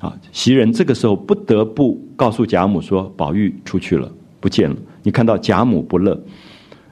[0.00, 6.20] 啊，袭人这个时候不得不告诉贾母说：“宝玉出去了，不见了。”你看到贾母不乐，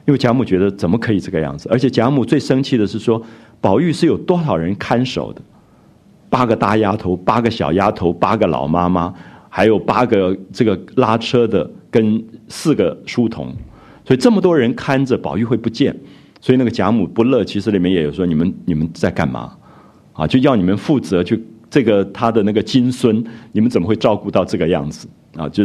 [0.05, 1.69] 因为贾母觉得怎么可以这个样子？
[1.69, 3.21] 而且贾母最生气的是说，
[3.59, 5.41] 宝玉是有多少人看守的？
[6.29, 9.13] 八个大丫头，八个小丫头，八个老妈妈，
[9.49, 13.53] 还有八个这个拉车的，跟四个书童，
[14.05, 15.95] 所以这么多人看着宝玉会不见，
[16.39, 17.43] 所以那个贾母不乐。
[17.43, 19.53] 其实里面也有说，你们你们在干嘛？
[20.13, 21.43] 啊，就要你们负责去。
[21.69, 25.47] 这个他的那个金孙，你们怎么会照顾到这个样子啊？
[25.47, 25.63] 就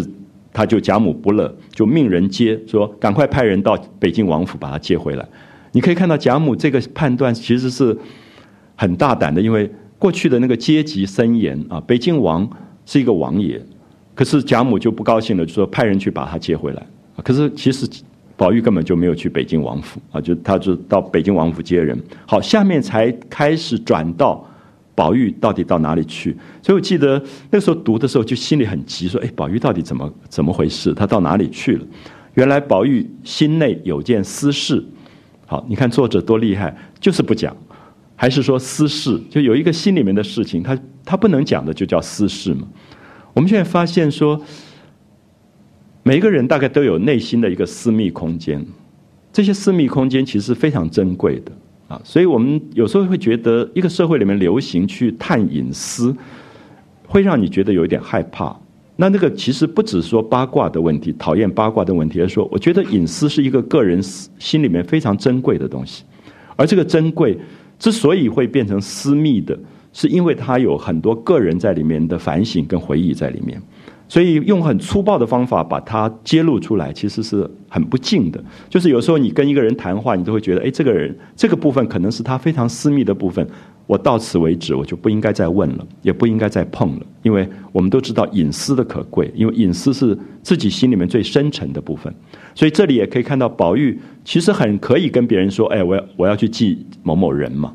[0.56, 5.28] 他就贾母不乐，就命人接，说赶快派人到北京王府把他接回来。
[5.72, 7.94] 你可以看到贾母这个判断其实是
[8.74, 12.48] 很大胆的，因为过去的那个阶级森严啊，北京王
[12.86, 13.60] 是一个王爷，
[14.14, 16.82] 可是贾母就不高兴了，就说派人去把他接回来。
[17.22, 17.86] 可是其实
[18.34, 22.02] 宝玉根本就没有去北京王府啊，就他就到北京王府接人。
[22.24, 24.42] 好，下面才开始转到。
[24.96, 26.34] 宝玉到底到哪里去？
[26.62, 30.94] 所以我记得那时候读的时候，就心里很急，说：“哎，宝玉到底怎么怎么回事？
[30.94, 31.86] 他到哪里去了？”
[32.34, 34.82] 原来宝玉心内有件私事。
[35.46, 37.56] 好，你看作者多厉害，就是不讲，
[38.16, 39.20] 还是说私事？
[39.30, 42.66] 就有一个心里面的事情，他他不能讲的，就叫私事嘛。
[43.34, 44.40] 我们现在发现说，
[46.02, 48.66] 每一个人大概都有内心的一个私密空间，
[49.30, 51.52] 这些私密空间其实非常珍贵的。
[51.88, 56.14] 啊，所以我们有时候会觉得，一个社会里面流行去探隐私，
[57.06, 58.56] 会让你觉得有一点害怕。
[58.96, 66.02] 那那个其实不只说八卦的问题，讨厌八卦的问题，而说，我觉得隐私是一个个人心里面非常珍贵的东西。
[66.56, 67.38] 而这个珍贵
[67.78, 69.56] 之所以会变成私密的，
[69.92, 73.60] 是因为它有很多个人在里面的反省跟回忆在里面。
[74.08, 78.42] 所以用很粗暴的方法把它揭露出来，其实是很不敬的。
[78.68, 83.46] 就是有时候你跟一个人谈话，你都会觉得，哎，这个人这个部分可能是他非常私密的部分，
[83.86, 87.06] 我到此为止，我就不应该再问了，也不应该再碰了。
[87.22, 92.14] 因为我们都知道隐私的可贵，因为隐私是自己心里面最深沉的部分。
[92.54, 97.72] 所以这里也可以看到，宝玉其实很可以跟别人说，哎，我要我要去记某某人嘛。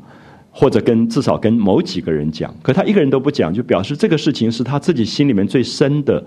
[0.54, 6.22] 或者跟至少跟某几个人讲，可他一个人都不讲，就表示这个事情是他自己心里面最深的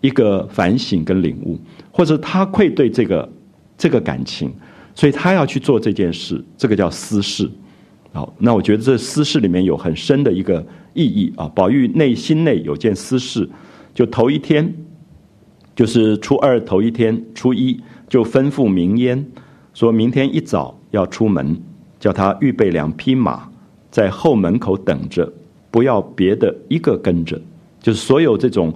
[0.00, 1.58] 一个反省跟领悟，
[1.90, 3.28] 或者他愧对这个
[3.76, 4.52] 这个感情，
[4.94, 7.50] 所以他要去做这件事，这个叫私事。
[8.12, 11.48] 好，那我觉得这私事里面有很深的一个意义啊。
[11.48, 13.48] 宝玉内心内有件私事，
[13.92, 14.72] 就头一天，
[15.74, 19.26] 就是初二头一天，初一就吩咐明烟，
[19.74, 21.60] 说明天一早要出门。
[22.00, 23.48] 叫他预备两匹马，
[23.90, 25.30] 在后门口等着，
[25.70, 27.40] 不要别的一个跟着，
[27.80, 28.74] 就是所有这种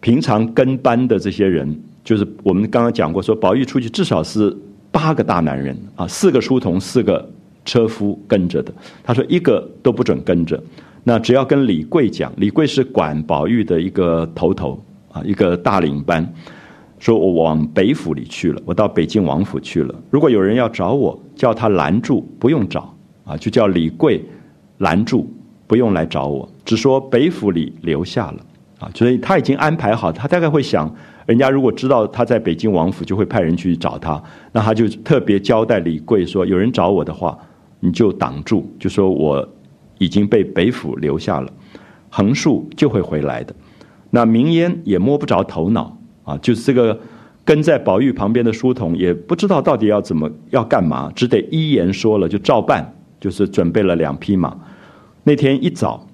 [0.00, 4.54] 平常跟班的这些人，就是我们刚刚讲过，说宝玉出去至少是
[4.92, 7.26] 八个大男人啊，四个书童，四个
[7.64, 8.72] 车夫跟着的。
[9.02, 10.62] 他说一个都不准跟着，
[11.02, 16.30] 那只要跟李贵讲，李贵是管宝玉的一个头头啊，一个大领班。
[17.04, 19.94] 说我往北府里去了，我到北京王府去了。
[20.08, 24.24] 如果有人要找我，叫他拦住，不用找啊，就叫李贵
[24.78, 25.30] 拦住，
[25.66, 28.38] 不用来找我，只说北府里留下了
[28.78, 28.90] 啊。
[28.94, 30.90] 所以他已经安排好，他大概会想，
[31.26, 37.36] 人家如果知道他在北京王府，就会派人去找他，那他就特别交代李贵说，有人找我的话，
[37.80, 39.46] 你就挡住，就说我
[39.98, 41.52] 已经被北府留下了，
[42.08, 43.54] 横竖就会回来的。
[44.08, 45.98] 那明烟也摸不着头脑。
[46.24, 46.98] 啊，就是这个
[47.44, 54.56] 跟在宝玉旁边的书童也不知道到底要怎么要干嘛，只得一言说了就照办，就是准备了两匹马。
[55.22, 56.06] 那天一早，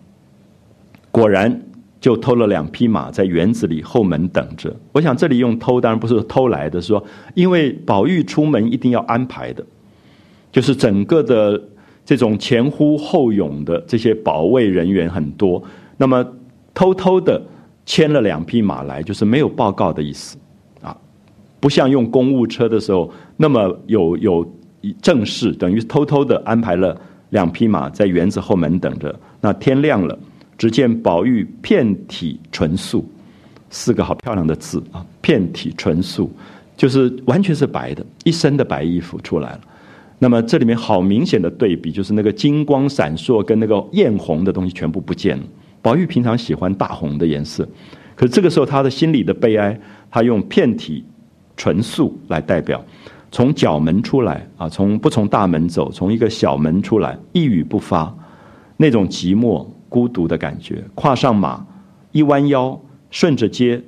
[1.13, 1.63] 果然
[2.01, 4.75] 就偷了两匹马在园子里后门等着。
[4.91, 9.65] 我想这里用偷当然不是偷来的，说因为宝玉出门一定要安排的，
[10.51, 11.63] 就是整个的
[12.05, 15.63] 这种前呼后拥的这些保卫人员很多，
[15.97, 16.27] 那么
[16.75, 17.41] 偷偷的。
[17.91, 20.37] 牵了两匹马来，就是没有报告的意思，
[20.81, 20.97] 啊，
[21.59, 24.55] 不像用公务车的时候那么有有
[25.03, 26.97] 正式，等于偷偷的安排了
[27.31, 29.13] 两匹马在园子后门等着。
[29.41, 30.17] 那天亮了，
[30.57, 33.05] 只见宝玉遍体纯素，
[33.71, 36.31] 四个好漂亮的字啊，遍体纯素，
[36.77, 39.61] 就是完全是白的，一身的白衣服出来了。
[40.21, 45.43] 那么这里面好明显的对比，就是那个金光闪烁跟那个艳红的东西全部不见了。
[45.83, 47.69] 宝玉平常喜欢大红的颜色，
[48.15, 49.79] 可这个时候他的心里的悲哀，
[50.11, 51.05] 他用片体
[51.57, 52.85] 纯素来代表。
[53.33, 58.13] 从角门出来啊，从不从大门走，从一个小门出来，一语不发，
[58.77, 60.83] 那种寂寞孤独的感觉。
[60.97, 61.65] 跨上马，
[62.11, 62.79] 一弯腰，
[63.11, 63.81] 顺着街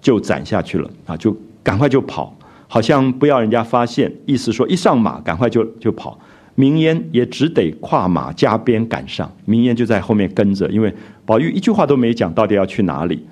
[0.00, 6.18] 就斩下去了啊，就赶快就跑，好像不要人家发现，意思说一上马赶快就就跑。
[6.58, 10.92] 明烟也只得跨马加鞭赶上，明烟就在后面跟着，因为
[11.24, 13.24] 宝玉一句话都没讲，到底要去哪里？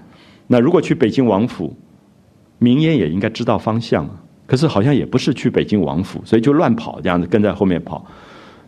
[0.47, 1.77] 那如果去北京王府，
[2.59, 4.23] 明烟也应该知道方向啊。
[4.47, 8.07] 可是好像也不是去北京王府，所以就乱跑，这样子跟在后面跑。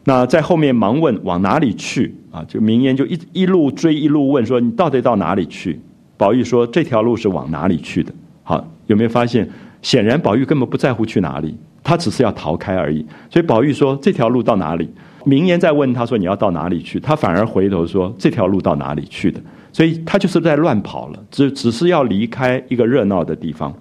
[0.03, 2.43] 那在后面忙问往哪里去啊？
[2.49, 5.79] 就明烟就一一路追一路问说你到底到哪里去？
[6.17, 8.13] 宝玉说这条路是往哪里去的？
[8.43, 9.49] 好，有没有发现？
[9.83, 13.05] 显然宝玉根本不在乎去哪里，他只是要逃开而已。
[13.31, 14.89] 所以宝玉说这条路到哪里？
[15.25, 16.99] 明言再问他说你要到哪里去？
[16.99, 19.41] 他反而回头说这条路到哪里去的？
[19.73, 23.75] 所以他就是在乱跑了，只只是要离开一个热闹的地方。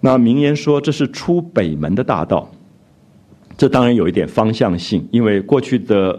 [0.00, 2.50] 那明言说这是出北门的大道，
[3.56, 6.18] 这当然有一点方向性，因为过去的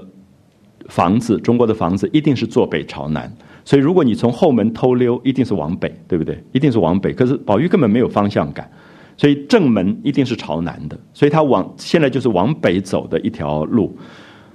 [0.87, 3.31] 房子，中国的房子一定是坐北朝南，
[3.67, 6.41] 所以如果你从后门偷溜，一定是往北，对不对？
[6.53, 7.11] 一定是往北。
[7.11, 8.71] 可是宝玉根本没有方向感，
[9.17, 13.93] 所以正门一定是朝南的，所以他往现在就是往北走的一条路。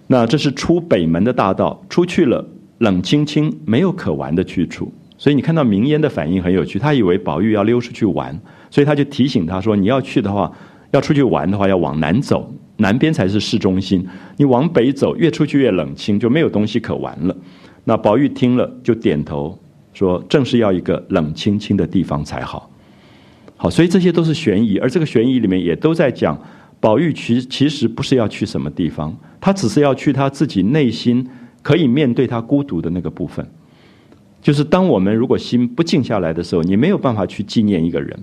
[0.07, 2.42] 那这是出北门的大道，出去了
[2.79, 4.90] 冷清清，没有可玩的去处。
[5.18, 8.40] 所以你看到明烟的反应很有趣，他以为宝玉要溜出去玩。
[8.70, 10.51] 所以他就提醒他说：“你要去的话，
[10.92, 14.09] 要出去玩的话，要往南走，南边才是市中心。
[14.38, 17.37] 你往北走，越出去越冷清，就没有东西可玩了。”
[17.85, 19.59] 那宝玉听了就点头
[19.92, 22.71] 说：“正是要一个冷清清的地方才好。”
[23.57, 26.37] 好，所以这些都是悬疑，而这个悬疑里面也都在讲，
[26.81, 31.25] 宝玉其其实不是要去什么地方，他只是要去他自己内心
[31.62, 33.47] 可以面对他孤独的那个部分。
[34.40, 38.18] 就是当我们如果心不静下来的时候，你没有办法去纪念一个人。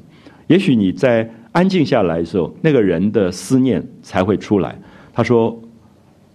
[0.48, 4.78] 也许你在安静下来的时候，那个人的思念才会出来。
[5.13, 5.58] 他说：“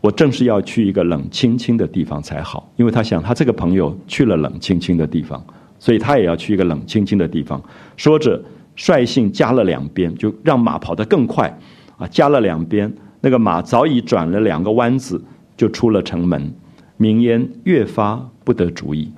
[0.04, 5.42] 我正是要去一个冷清清的地方才好，因为他想他这个朋友去了冷清清的地方，
[5.78, 7.58] 所以他也要去一个冷清清的地方。”
[7.96, 8.38] 说着，
[8.76, 11.58] 率性加了两鞭，就让马跑得更快。
[11.96, 15.18] 啊，加了两鞭，那个马早已转了两个弯子，
[15.56, 16.52] 就出了城门。
[16.98, 19.10] 明烟越发不得主意，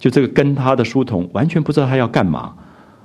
[0.00, 2.52] 就这个跟他的书童完全不知道他要干嘛。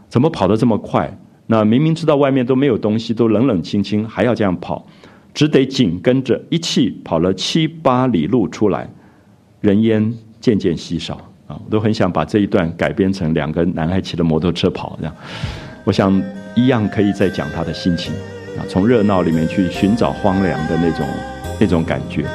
[0.07, 1.15] 怎么跑得这么快？
[1.45, 4.87] 那明明知道外面都没有东西，都冷冷清清，还要这样跑，
[5.33, 8.89] 只得紧跟着一气跑了七八里路出来，
[9.61, 11.15] 人烟渐渐稀少
[11.47, 11.59] 啊！
[11.65, 15.15] 我都很想把这一段改编成两个男孩骑着摩托车跑这样，
[15.83, 16.21] 我想
[16.55, 18.13] 一样可以再讲他的心情
[18.57, 21.07] 啊，从热闹里面去寻找荒凉的那种
[21.59, 22.25] 那种感觉。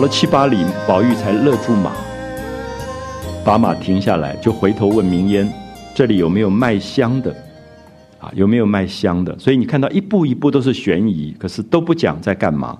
[0.00, 1.92] 跑了七八里，宝玉才勒住马，
[3.44, 5.46] 把马停下来，就回头问明烟
[5.94, 7.30] ：“这里有没有卖香的？
[8.18, 12.78] 啊，有没有卖香的？”所以你看到一步一步都是悬疑，可是都不讲在干嘛。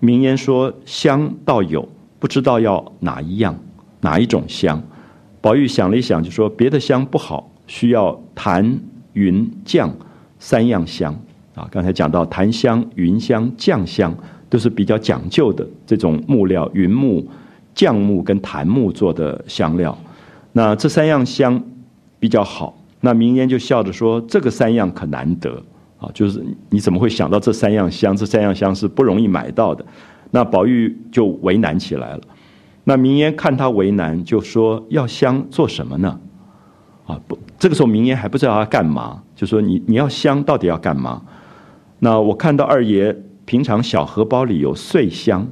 [0.00, 1.86] 明烟说：“香倒有，
[2.18, 3.54] 不知道要哪一样，
[4.00, 4.82] 哪一种香。”
[5.42, 8.80] 宝玉想了一想，就说：“别的香不好，需要檀、
[9.12, 9.94] 云、酱
[10.38, 11.14] 三样香。
[11.54, 14.16] 啊，刚才讲到檀香、云香、酱香。”
[14.56, 17.28] 就是比较讲究的这种木料，云木、
[17.74, 19.94] 橡木跟檀木做的香料。
[20.54, 21.62] 那这三样香
[22.18, 22.74] 比较好。
[23.02, 25.62] 那明烟就笑着说：“这个三样可难得
[25.98, 26.08] 啊！
[26.14, 28.16] 就是你怎么会想到这三样香？
[28.16, 29.84] 这三样香是不容易买到的。”
[30.32, 32.20] 那宝玉就为难起来了。
[32.84, 36.18] 那明烟看他为难，就说：“要香做什么呢？”
[37.04, 41.20] 啊，不，这个时候明烟还不知道要干嘛，就说：“你你要香到底要干嘛？”
[42.00, 43.14] 那我看到二爷。
[43.46, 45.48] 平常小荷包里有碎香，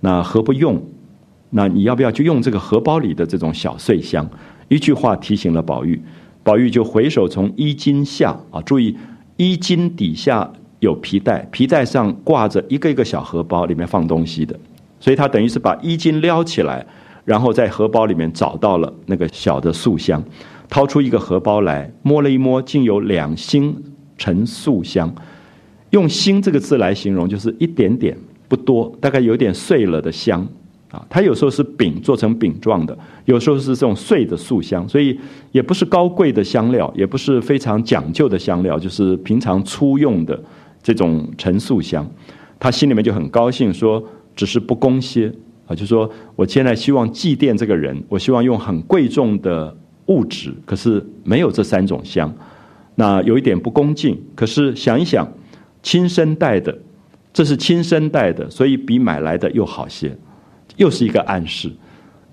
[0.00, 0.80] 那何不用？
[1.50, 4.28] 那你要不要就用这个荷包里的这种小碎香？
[4.68, 6.00] 一句话提醒了宝玉，
[6.42, 8.96] 宝玉就回手从衣襟下啊，注意
[9.36, 10.50] 衣襟底下
[10.80, 14.58] 有皮带，皮带上挂着一个一个小荷包，里面放东西的，
[15.00, 16.86] 所以他等于是把衣襟撩起来，
[17.24, 20.22] 然后在荷包里面找到了那个小的素香，
[20.68, 23.74] 掏出一个荷包来摸了一摸，竟有两星
[24.16, 25.12] 沉素香。
[25.90, 28.16] 用“星”这个字来形容，就是一点点
[28.46, 30.46] 不多，大概有点碎了的香
[30.90, 31.02] 啊。
[31.08, 35.18] 它有时候是饼做成饼状的，有时候是这种碎的素香，所以
[35.50, 40.38] 也不是高贵的香料，也不是非常讲究的香料，就是平常粗用的
[40.82, 42.06] 这种陈素香。
[42.60, 44.04] 他心里面就很高兴，说
[44.36, 45.32] 只是不公些
[45.66, 49.74] 啊，就说我现在希望祭奠这个人，我希望用很贵重的
[50.06, 52.30] 物质，可是没有这三种香，
[52.96, 54.20] 那有一点不恭敬。
[54.34, 55.26] 可是想一想。
[55.82, 56.76] 亲生带的，
[57.32, 60.16] 这是亲生带的，所以比买来的又好些，
[60.76, 61.70] 又是一个暗示。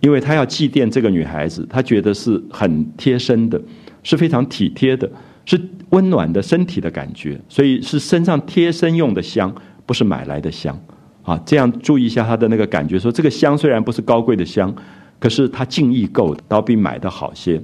[0.02, 3.60] 因为他要祭奠这个女孩子，他觉得是很贴身的，
[4.04, 5.10] 是非常体贴的，
[5.46, 9.52] 是温暖的身体的感觉，所以是身上贴身用的香，
[9.86, 10.80] 不是买来的香。
[11.24, 14.76] 啊，这样注意一下他的那个感觉，说这个香虽然不是高贵的香，
[15.18, 17.60] 可是他敬意够的，倒比买的好些。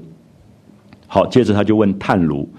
[1.06, 2.50] 好，接着他就问炭炉，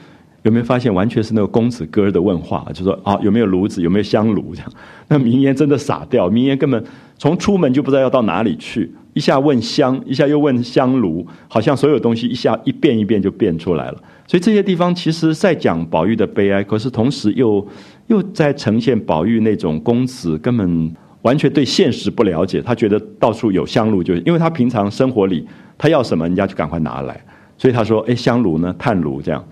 [0.42, 4.72] 有没有发现完全是那个公子哥的问话，就说啊有没有炉子，有没有香炉这样。
[5.08, 6.82] 那明烟真的傻掉，明烟根本
[7.18, 13.98] 从出门就不知道要到哪里去，一下问香，一下又问香炉，好像所有东西一下一遍一遍就变出来了。
[14.26, 17.66] 所以这些地方其实在讲宝玉的悲哀，可是同时又。
[18.08, 25.46] 又在呈现宝玉那种公子根本完全对现实不了解，他觉得到处有香炉，就因为他平常生活里
[25.78, 27.18] 他要什么，人家就赶快拿来，
[27.56, 28.74] 所以他说：“哎，香炉呢？
[28.76, 29.42] 炭炉这样。”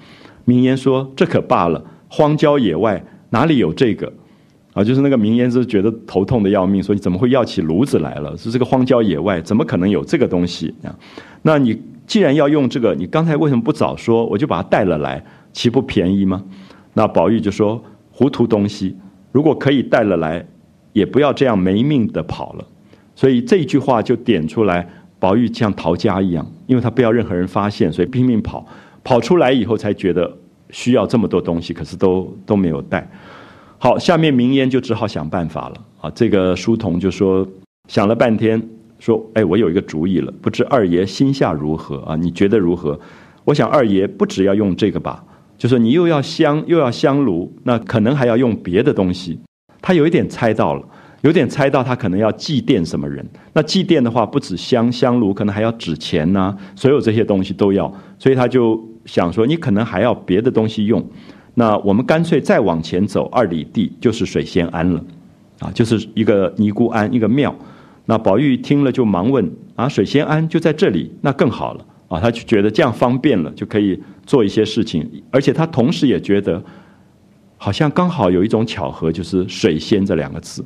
[0.44, 4.12] 名言说：“这可罢了，荒郊野外哪里有这个？
[4.72, 8.36] 啊，就是那个名言是觉得头痛的要命，说你怎么会要起炉子来了？
[8.36, 10.94] 是这个荒郊野外怎么可能有这个东西啊？
[11.42, 14.24] 那你既然要用这个，你刚才为什么不早说？
[14.26, 16.42] 我就把它带了来，岂不便宜吗？”
[16.94, 17.82] 那宝玉就说。
[18.12, 18.94] 糊涂东西，
[19.32, 20.44] 如果可以带了来，
[20.92, 22.64] 也不要这样没命的跑了。
[23.14, 24.86] 所以这句话就点出来，
[25.18, 28.66] 宝玉像逃家一样，因为他不要任何人发现，所以拼命跑。
[29.10, 30.32] 跑出来以后才觉得
[30.70, 33.04] 需要这么多东西，可是都都没有带。
[33.76, 36.08] 好，下面明烟就只好想办法了啊。
[36.14, 37.44] 这个书童就说
[37.88, 38.62] 想了半天，
[39.00, 42.14] 说：“哎，我有一个主意了，不知二爷心下如何啊？
[42.14, 42.96] 你觉得如何？
[43.44, 45.24] 我想二爷不只要用这个吧。”
[45.58, 49.36] 就说你又要香又要香炉，那可能还要用别的东西。
[49.82, 50.86] 他有一点猜到了，
[51.22, 53.28] 有点猜到他可能要祭奠什么人。
[53.52, 57.92] 那祭奠的话，不止香香炉，可能还要纸钱呐，所有这些东西都要。
[58.20, 58.78] 所以他就
[59.10, 61.04] 想说，你可能还要别的东西用。
[61.54, 65.04] 那我们干脆再往前走二里地，就是水仙庵了，
[65.58, 67.52] 啊，就是一个尼姑庵，一个庙。
[68.06, 71.84] 那宝玉听了就忙问啊，水仙庵就在这里，那更好了。
[72.06, 76.62] 啊，他就觉得这样方便了，就可以做一些事情，而且他同时也觉得，
[77.56, 80.64] 好像刚好有一种巧合，就是“水仙”这两个字，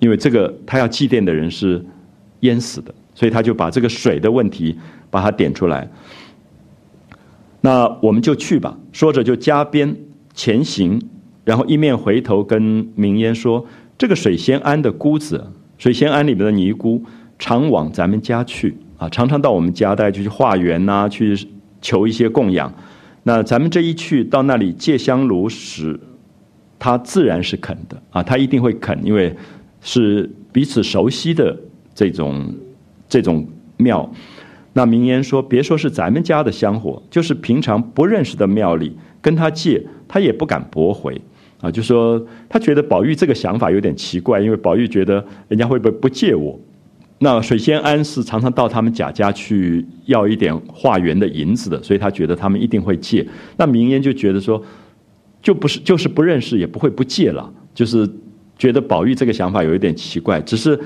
[0.00, 1.82] 因为这个他要祭奠的人是
[2.40, 4.76] 淹死的，所以他就把这个水的问题
[5.10, 5.88] 把它点出来。
[7.64, 9.96] 那我们就去吧，说着就加鞭
[10.34, 11.00] 前行，
[11.44, 12.60] 然后一面回头跟
[12.94, 13.64] 明烟说
[13.96, 15.42] ：“这个水仙庵的姑子，
[15.78, 17.02] 水仙庵里面的尼姑，
[17.38, 21.34] 常往咱们家去。”啊，常常到我们家，大家就去化缘呐，去
[21.80, 22.70] 求一些供养。
[23.22, 25.98] 那咱们这一去到那里借香炉时，
[26.78, 29.34] 他自然是肯的啊，他一定会肯，因为
[29.80, 31.58] 是彼此熟悉的
[31.94, 32.54] 这种
[33.08, 33.48] 这种
[33.78, 34.12] 庙。
[34.74, 41.18] 那名言说，别说是咱们家的香火，就是平常不认识的庙里跟他借，他也不敢驳回
[41.60, 41.70] 啊。
[41.70, 46.60] 就说他觉得宝玉这个想法有点奇怪，因为宝玉觉得人家会不会不借我？
[47.20, 53.26] 那水仙庵是常常到他们贾家去要一点化缘的银子的，所以他觉得他们一定会借。
[53.56, 54.60] 那明烟就觉得说，
[55.40, 58.06] 就不是就是不认识也不会不借了，就是
[58.58, 60.40] 觉得宝玉这个想法有一点奇怪。
[60.40, 60.78] 只是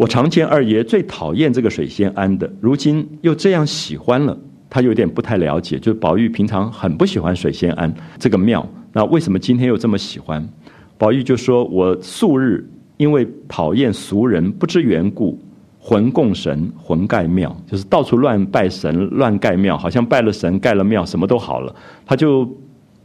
[0.00, 4.34] 我常见二爷最讨厌这个水仙庵的，如今又这样喜欢了，
[4.70, 5.78] 他有点不太了解。
[5.78, 10.48] 就是宝玉平常很不喜欢水仙庵这个庙，那为什么今天又这么喜欢？
[10.96, 15.38] 宝玉就说：“我素日。”因为讨厌俗人，不知缘故，
[15.78, 21.74] 魂供神，魂盖庙，就是到处乱拜神、乱盖庙，好像拜了神、盖了庙，什么都好了。
[22.06, 22.50] 他就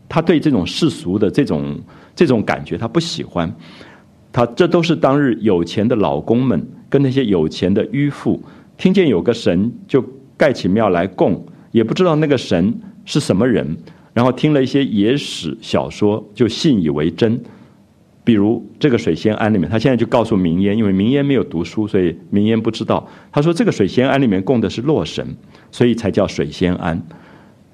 [0.08, 1.78] 他对这种世俗的这种
[2.16, 3.54] 这种感觉，他不喜欢。
[4.32, 6.62] 他这都是当日有钱的老公们
[6.96, 8.42] 跟那些有钱的迂妇，
[8.78, 10.02] 听见有个神就
[10.38, 12.74] 盖起庙来供，也不知道那个神
[13.04, 13.76] 是什么人，
[14.14, 17.38] 然后听了一些野史小说，就信以为真。
[18.24, 23.06] 比如这个水仙庵里面，他现在就告诉明烟，因为明烟没有读书，所以明烟不知道。
[23.30, 25.36] 他说这个水仙庵里面供的是洛神，
[25.70, 27.06] 所以才叫水仙庵。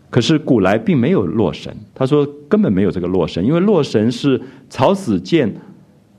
[0.09, 5.53] 可是古来并没有洛神，他说根本没有这个洛神，因为洛神是曹子建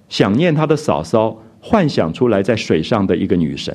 [0.08, 3.74] 想念他的嫂嫂幻想出来在水上的一个女神，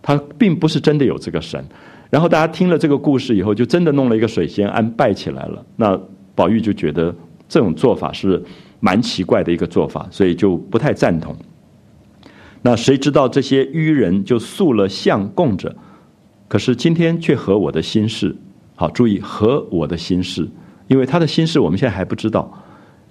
[0.00, 1.62] 她并不是真的有这个神。
[2.08, 5.62] 然后大家听了这个故事以后，就真的弄了一个水仙庵拜起来了。
[5.76, 6.00] 那
[6.34, 7.14] 宝玉就觉得
[7.48, 8.42] 这种做法是。
[8.80, 11.34] 蛮奇怪的一个做法，所以就不太赞同。
[12.60, 15.74] 那谁知道这些愚人就塑了像供着，
[16.48, 18.36] 可是今天却合我的心事。
[18.74, 20.46] 好，注意合我的心事，
[20.88, 22.62] 因为他的心事我们现在还不知道。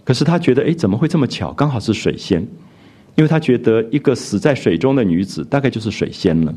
[0.04, 1.52] 可是他觉得，哎，怎么会这么巧？
[1.54, 2.48] 刚好是水仙，
[3.16, 6.54] 因为他觉得一个死在水中的女子，大概就是水仙了。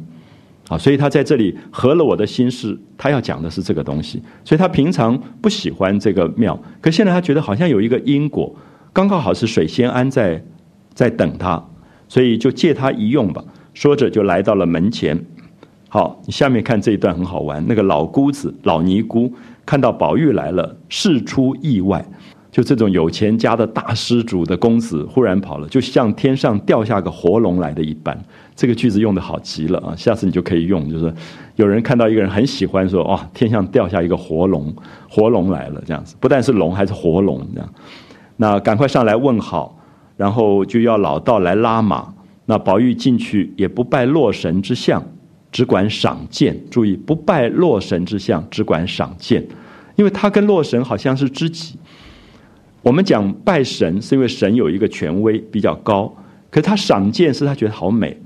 [0.69, 4.21] 啊，所以他在这里合了我的心事，他要讲的是这个东西。
[4.45, 8.53] 所以他平常不喜欢这个庙，可现在他觉得好像有一个因果。
[8.93, 10.43] 刚刚好是水仙庵在
[10.93, 11.63] 在等他，
[12.09, 13.45] 所以就借他一用吧。
[13.75, 15.17] 说着就来到了门前，
[15.89, 17.63] 好，你下面看这一段很好玩。
[17.69, 19.33] 那个老姑子、老尼姑
[19.65, 22.05] 看到宝玉来了，事出意外。
[22.57, 28.19] 就这种有钱家的大施主的公子忽然跑了，就像天上掉下个活龙来的一般。
[28.55, 29.95] 这个句子用的好极了啊！
[29.95, 31.13] 下次你就可以用，就是
[31.57, 34.75] 有人看到一个人很喜欢，说哇，天上掉下一个活龙，
[35.07, 37.69] 活龙来了这样子，不但是龙，还是活龙这样。
[38.39, 39.79] 那赶快上来问好，
[40.17, 42.11] 然后就要老道来拉马。
[42.47, 45.05] 那宝玉进去也不拜洛神之相，
[45.53, 46.59] 只管赏鉴。
[46.71, 49.47] 注意，不拜洛神之相，只管赏鉴，
[49.97, 51.79] 因为他跟洛神好像是知己。
[52.87, 56.07] 我们讲拜神，是因为神有一个权威比较高，
[56.49, 58.17] 可是他赏鉴是他觉得好美，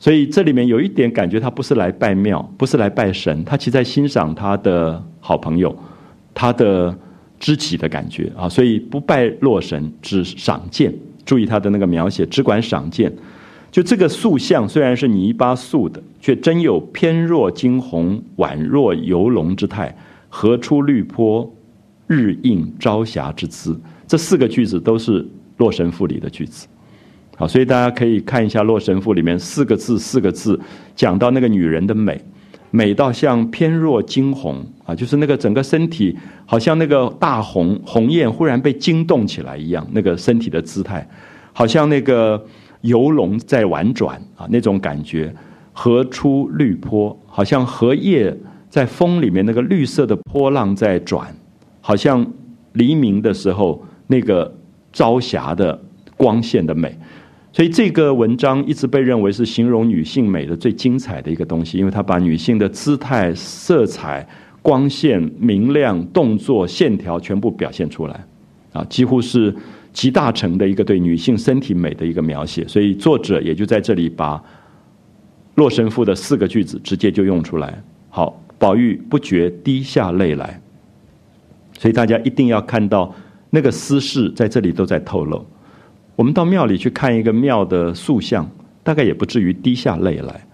[0.00, 5.72] 所以这里面有一点感觉，他不是来拜庙，不是来拜神，他其实在欣赏他的好朋友，
[6.34, 6.92] 他的
[7.38, 10.92] 知己的感觉啊，所以不拜洛神，只赏鉴。
[11.24, 13.12] 注意他的那个描写，只管赏鉴。
[13.70, 19.96] 就这个塑像虽然是泥巴塑的，却真有翩若惊鸿、宛若游龙之态，
[20.28, 21.48] 何出绿坡？
[22.06, 25.22] 日映朝霞之姿，这四个句子都是
[25.56, 26.66] 《洛神赋》里的句子。
[27.36, 30.58] 好，所以大家可以看一下《洛神赋》里面四个字，四个字
[30.94, 32.20] 讲到那个女人的美，
[32.70, 41.08] 美到像翩若惊鸿啊，就是那个整个身体好像那个大鸿鸿雁忽然被惊动起来一样，那个身体的姿态，
[41.52, 42.44] 好像那个
[42.82, 45.34] 游龙在婉转啊，那种感觉。
[45.76, 48.32] 荷出绿波，好像荷叶
[48.70, 51.34] 在风里面那个绿色的波浪在转。
[51.86, 52.26] 好像
[52.72, 54.50] 黎明的时候那个
[54.90, 55.78] 朝霞的
[56.16, 56.98] 光线的美，
[57.52, 64.26] 所以这个文章一直被认为是形容女性美的最精彩的一个东西，因为它把女性的姿态、色彩、
[64.62, 68.24] 光线、明亮、动作、线条全部表现出来，
[68.72, 69.54] 啊，几乎是
[69.92, 72.66] 集大成的一个对女性身体美的一个描写。
[72.66, 74.38] 所以作者也就在这里把
[75.56, 77.78] 《洛神赋》的四个句子直接就用出来。
[78.08, 80.58] 好，宝玉不觉滴下泪来。
[81.84, 83.14] 所以大家一定要看到
[83.50, 85.44] 那个私事在这里都在透露。
[86.16, 88.50] 我们到庙里去看一个庙的塑像，
[88.82, 90.46] 大概也不至于滴下泪来。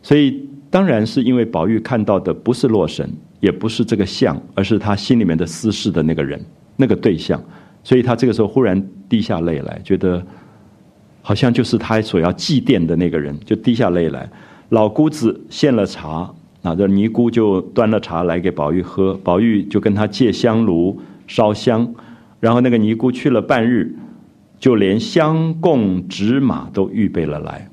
[0.00, 3.06] 所以当然是因为宝玉看到的不是洛神，
[3.40, 6.42] 也不是这个像，而是他心里面的私事的那个人、
[6.78, 7.38] 那个对象。
[7.84, 10.26] 所以他这个时候忽然滴下泪来，觉得
[11.20, 14.26] 好像就是他所要祭奠的那个人，就滴下泪来。
[14.70, 16.32] 老姑子献了茶。
[16.62, 21.92] 那这尼姑就端了茶来给宝玉喝，宝玉就跟他借香炉烧香，
[22.38, 23.96] 然后那个尼姑去了半日，
[24.60, 27.68] 就连香供纸马都预备了来，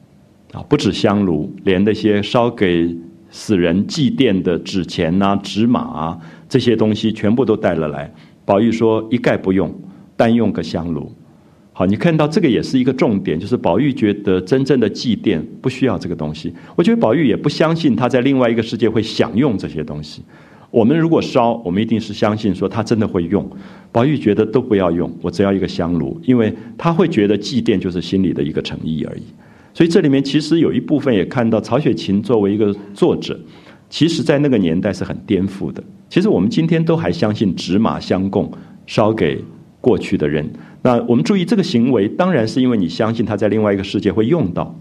[0.54, 2.98] 啊，不止香炉，连那些烧给
[3.30, 8.12] 死人祭奠的纸钱呐、纸马啊这些东西全部都带了来。
[8.44, 9.72] 宝玉说一概不用，
[10.18, 11.12] 单用个香炉。
[11.80, 16.54] 好，你看到这个也是一个重点，就是宝玉觉得真正的祭奠不需要这个东西。
[16.76, 20.22] 我觉得宝玉也不相信他在另外一个世界会享用这些东西。
[20.72, 23.50] 我们如果烧，我们一定是相信说他真的会用。
[23.94, 29.22] 宝玉觉得都不要用，我只要一个香炉，因为他会觉得祭奠就是心里的一个诚意而已。
[29.74, 33.40] 所以这里面其实有一部分也看到曹雪芹作为一个作者，
[33.90, 35.82] 其实在那个年代是很颠覆的。
[36.10, 38.52] 其实我们今天都还相信纸马相供，
[38.86, 39.42] 烧给
[39.80, 40.46] 过去的人。
[40.82, 44.74] 那我们注意这个行为，当然是因为你相信他在另外一个世界会用到，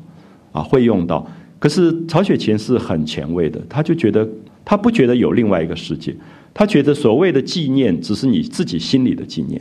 [0.52, 1.26] 啊，会用到。
[1.58, 4.28] 可是曹雪芹是很前卫的，他就觉得
[4.64, 6.14] 他不觉得有另外一个世界，
[6.54, 9.60] 他觉得所谓的纪念只是你自己心里的纪念，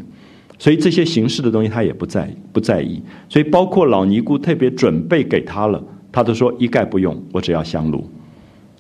[0.60, 3.02] 所以这些形式的东西他也不在不在意。
[3.28, 8.08] 所以包括老尼姑特别准备给他了，他都说一概不用，我只要香炉。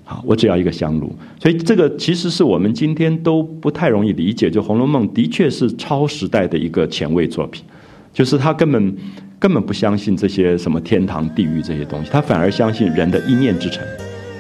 [0.09, 4.49] 好，我只要一个香炉，所以这个其实是我们今天都不太容易理解。
[4.49, 7.61] 就《红楼梦》的确是超时代的一个前卫作品，
[8.13, 8.95] 就是他根本
[9.37, 13.83] 根本不相信这些什么天堂、地狱这些东西，他反而相信人的一念之诚，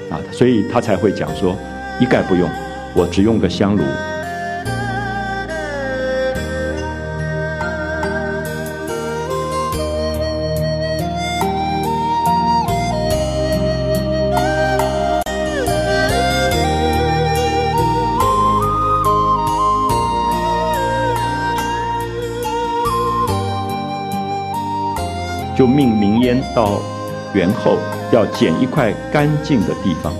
[0.09, 1.53] 啊，所以他才会讲说
[1.99, 2.49] 一概不用，
[2.95, 3.83] 我只用个香炉。
[26.57, 26.81] 到
[27.35, 27.77] 园后，
[28.11, 30.11] 要捡一块干净的地方。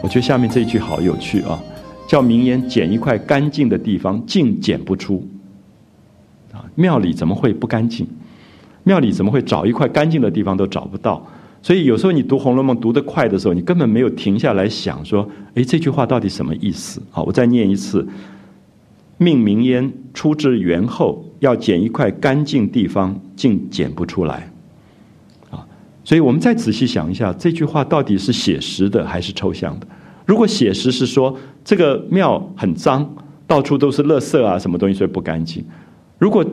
[0.00, 1.60] 我觉得下面这一句好有趣啊！
[2.06, 5.26] 叫名烟捡一块干净的地方，竟捡不出。
[6.52, 8.06] 啊，庙里怎么会不干净？
[8.84, 11.20] 庙里怎么会找一块干净的地方都找不到？
[11.60, 17.02] 所以有时候你读《红楼梦》读得快的时候，你根本没有停下来想说：哎，这句话到底什么意思？
[17.10, 18.06] 好，我再念一次：
[19.18, 21.24] 命名烟出至园后。
[21.40, 24.48] 要捡一块干净地方，竟捡不出来，
[26.04, 29.86] 所以我们再仔细想一下，这句话到底是写实的还是抽象的？
[30.26, 31.34] 如果写实是说
[31.64, 33.10] 这个庙很脏，
[33.46, 35.62] 到处都是垃圾啊，什么东西所以不干净；
[36.18, 36.44] 如果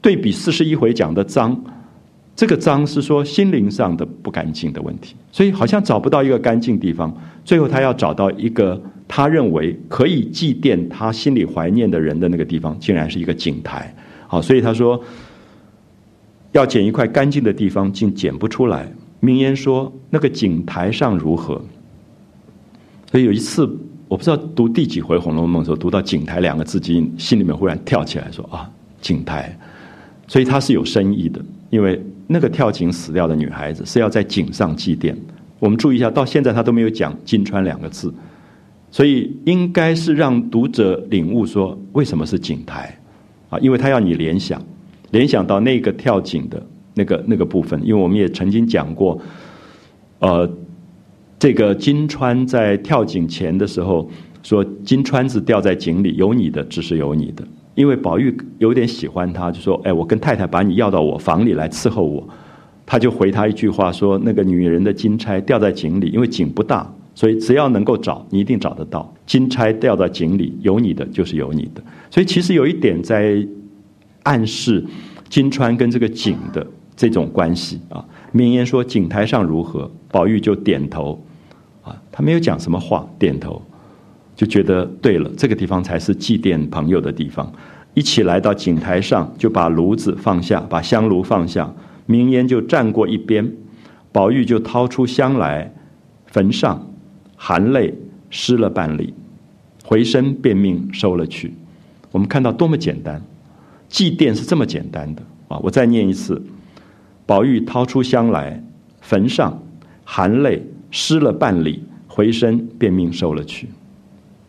[0.00, 1.62] 对比四十一回讲的脏，
[2.34, 7.14] 这个脏是说心灵上的不干净的问题，所以好像找不到一个干净地方。
[7.44, 13.94] 最后他要找到一个他认为可以祭奠他心里怀念的人的那个地方，竟然是一个井台。
[14.26, 14.98] 好，所以他说。
[16.56, 18.90] 要捡一块干净的地方，竟捡不出来。
[19.20, 21.60] 名言说：“那个井台上如何？”
[23.10, 23.68] 所以有一次，
[24.08, 29.56] 我不知道读第几回《红楼梦》的时候，读到“井台”两个字，心心里面忽然跳起来，说：“啊，井台！”
[30.28, 31.40] 所以它是有深意的，
[31.70, 35.14] 因为那个跳井死掉的女孩子是要在井上祭奠。
[35.58, 38.12] 我们注意一下，到现在他都没有讲“金川”两个字，
[38.90, 42.98] 所以应该是让读者领悟说，为什么是井台
[43.48, 43.58] 啊？
[43.60, 44.62] 因为他要你联想。
[45.10, 46.62] 联想到那个跳井的
[46.94, 49.20] 那个那个部分，因为我们也曾经讲过，
[50.18, 50.50] 呃，
[51.38, 54.10] 这个金川在跳井前的时候
[54.42, 57.46] 说：“金川子掉在井里，有你的，只是有你的。”
[57.76, 62.26] 因为宝玉有点喜欢他，就说：“哎，我跟太太把你要到我房里来伺候我。”
[62.86, 69.12] 他就回他一句话说：“那个女人的金钗掉在井里，因为井不大，所以只要能够找，你一定找得到。
[69.26, 71.82] 金钗掉在井里，有你的就是有你的。
[72.10, 73.46] 所以其实有一点在。”
[74.26, 74.84] 暗示
[75.28, 76.66] 金川跟这个井的
[76.96, 81.24] 这种关系啊，明言说井台上如何，宝玉就点头，
[81.82, 83.62] 啊，他没有讲什么话，点头，
[84.34, 87.50] 就觉得对了，这个地方才是祭奠朋友的地方。
[87.94, 91.72] 一起来到井台上，就把炉子放下，把香炉放下，
[92.06, 93.50] 明言就站过一边，
[94.10, 95.72] 宝玉就掏出香来，
[96.26, 96.90] 焚上，
[97.36, 97.94] 含泪
[98.28, 99.14] 施了半里，
[99.84, 101.54] 回身便命收了去。
[102.10, 103.22] 我们看到多么简单。
[103.88, 105.58] 祭奠是这么简单的啊！
[105.58, 106.42] 我再念一次：
[107.24, 108.62] 宝玉掏出香来，
[109.00, 109.62] 焚上，
[110.04, 113.68] 含泪施了半里，回身便命收了去。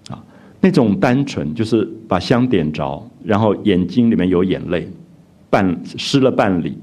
[0.09, 0.23] 啊，
[0.59, 4.89] 那种单纯就是把香点着，然后眼睛里面有眼泪，
[5.49, 6.77] 半施了半里，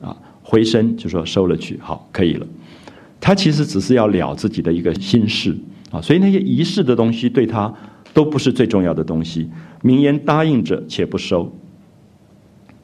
[0.00, 2.46] 啊，回身就说收了去，好，可以了。
[3.20, 5.56] 他其实只是要了自己的一个心事
[5.90, 7.72] 啊，所以那些仪式的东西对他
[8.12, 9.48] 都不是最重要的东西。
[9.80, 11.50] 名言答应着，且不收。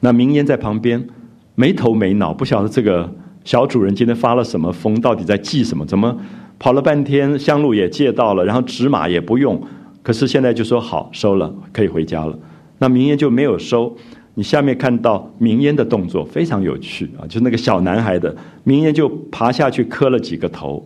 [0.01, 1.07] 那明烟在旁边
[1.55, 3.09] 没头没脑，不晓得这个
[3.45, 5.85] 小主人今天发了什么疯，到底在记什么？
[5.85, 6.15] 怎么
[6.59, 9.61] 跑了半天香露也借到了，然后纸马也不用，
[10.03, 12.37] 可是现在就说好收了，可以回家了。
[12.79, 13.95] 那明烟就没有收。
[14.33, 18.33] 你下面看到明烟的动作非常有趣啊，就那个小男孩的
[18.63, 20.83] 明烟就爬下去磕了几个头，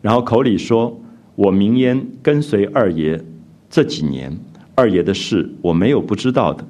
[0.00, 0.98] 然后口里说
[1.36, 3.22] ：“我明烟跟随二爷
[3.68, 4.34] 这几年，
[4.74, 6.66] 二爷的事我没有不知道的。”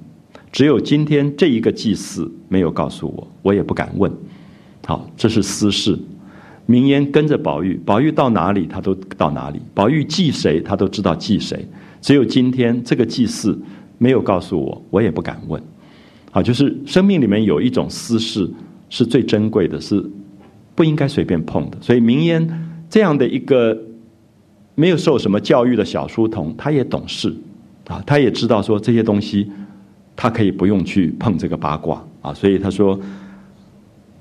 [0.57, 4.11] 只有今天这一个祭祀没有告诉我，我也不敢问。
[4.87, 5.99] 好，这是私事。
[6.65, 9.61] 明烟跟着宝玉，宝玉到哪里他都到哪里。
[9.75, 11.63] 宝玉祭谁他都知道祭谁。
[12.01, 13.61] 只有今天这个祭祀
[13.99, 15.63] 没有告诉我，我也不敢问。
[16.31, 18.51] 好，就是生命里面有一种私事
[18.89, 20.03] 是最珍贵的，是
[20.75, 21.77] 不应该随便碰的。
[21.83, 22.49] 所以明烟
[22.89, 23.79] 这样的一个
[24.75, 27.37] 没有受什么教育的小书童，他也懂事
[27.89, 29.53] 啊，他也知道说这些东西。
[30.17, 32.99] 他可以不用去碰这个八卦啊，所以他说：“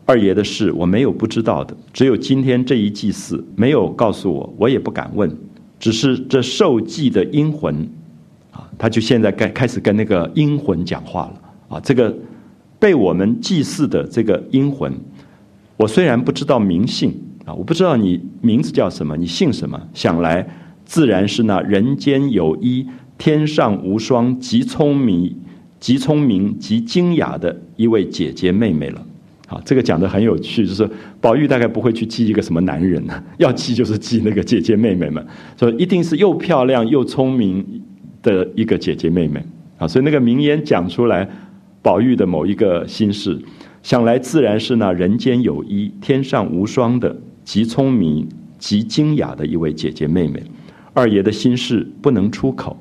[0.06, 5.34] 二爷的事我没有不知道的，只有今天这一祭祀没有告诉我，我也不敢问。
[5.80, 7.74] 只是这受祭的阴魂
[8.52, 11.80] 啊，他就现在该开始跟那个阴魂讲话了啊。
[11.80, 12.14] 这个
[12.78, 14.94] 被我们祭祀的这个阴魂，
[15.78, 17.14] 我虽然不知道名姓
[17.46, 19.82] 啊，我不知道你名字叫什么，你姓什么？
[19.94, 20.46] 想来
[20.84, 22.86] 自然是那人间有一
[23.18, 25.34] 天上无双，极聪明。”
[25.86, 29.06] 极聪明、极精雅的一位姐姐妹妹了，
[29.46, 30.90] 好，这个讲的很有趣，就是
[31.22, 35.24] 宝玉大概不会去记一个什么男人呢， 要记就是记那个姐姐妹妹们，
[35.56, 37.64] 所以一定是又漂亮又聪明
[38.24, 39.40] 的一个姐姐妹妹。
[39.78, 41.30] 啊，所以那个名言讲出来，
[41.84, 43.40] 宝玉的某一个心事，
[43.84, 48.28] 想来自然是那人间有一天上无双的极聪明、
[48.58, 50.42] 极精雅的一位姐姐妹妹，
[50.96, 52.76] 二爷的心事不能出口。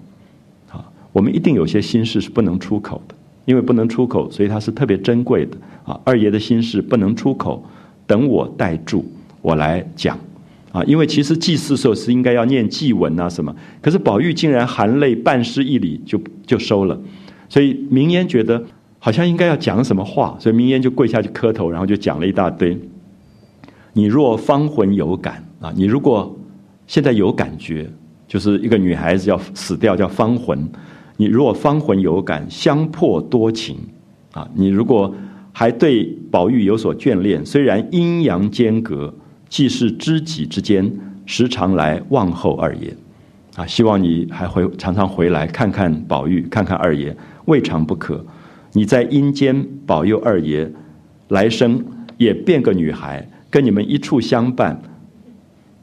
[1.14, 6.00] 我们一定有些心事是不能出口的，因为不能出口，所以它是特别珍贵的啊。
[6.02, 7.64] 二爷的心事不能出口，
[8.04, 9.04] 等我代住，
[9.40, 10.18] 我来讲
[10.72, 10.82] 啊。
[10.82, 17.00] 因为其实祭祀时候是应该要念祭文啊什么，可是宝玉竟然含泪半诗一礼就就收了，
[17.48, 18.60] 所以明烟觉得
[18.98, 22.76] 好像应该要讲什么话，所以明烟就跪下去磕头，然后就讲了一大堆。
[23.92, 26.36] 你若方魂有感啊，你如果
[26.88, 27.88] 现在有感觉，
[28.26, 30.68] 就是一个女孩子要死掉叫方魂。
[31.16, 33.76] 你如果芳魂有感，相破多情，
[34.32, 35.14] 啊，你如果
[35.52, 37.44] 还对宝玉有所眷恋。
[37.46, 39.14] 虽然阴阳间隔，
[39.48, 40.90] 既是知己之间，
[41.24, 42.92] 时常来望候二爷。
[43.54, 48.24] 啊，希望你还会常常回来看看宝玉，看看二爷，未尝不可。
[48.72, 50.68] 你在阴间保佑二爷，
[51.28, 51.80] 来生
[52.18, 54.82] 也变个女孩，跟你们一处相伴。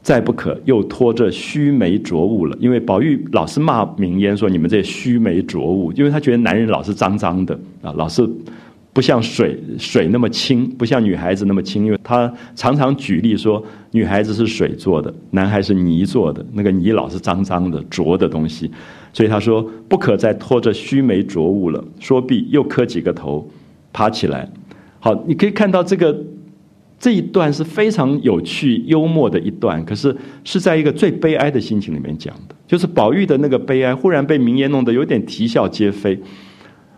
[0.02, 8.28] 再不可又拖着须眉浊物了，因为宝玉老是骂明烟说你们这须眉浊物，因为他觉得男人老是脏脏的啊，老是
[8.92, 18.68] 不像水水那么清，不像女孩子那么清，因为他常常举例说女孩子是水做的，男孩是泥做的，那个泥老是脏脏的浊的东西，
[19.12, 21.82] 所以他说不可再拖着须眉浊物了。
[22.00, 23.48] 说毕又磕几个头，
[23.92, 24.50] 爬起来。
[24.98, 26.12] 好，你可以看到这个。
[27.02, 36.16] 这一段是非常有趣、幽默的一段，可是是在一个最悲哀的心情里面讲的，就是宝玉的那个悲哀，忽然被明言弄得有点啼笑皆非，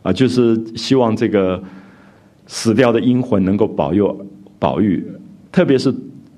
[0.02, 1.62] 啊，就是希望这个
[2.46, 4.14] 死掉的阴魂能够保佑
[4.58, 5.02] 宝玉，
[5.50, 5.90] 特别是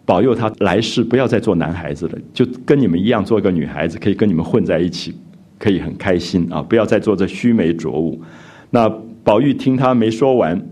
[0.04, 5.12] 保佑他来世不要再做男孩子了，就跟你们一样做一个女孩子，可以跟你们混在一起，
[5.58, 8.22] 可以很开心啊，不要再做这须眉浊物。
[8.70, 8.88] 那
[9.24, 10.64] 宝玉听他没说完。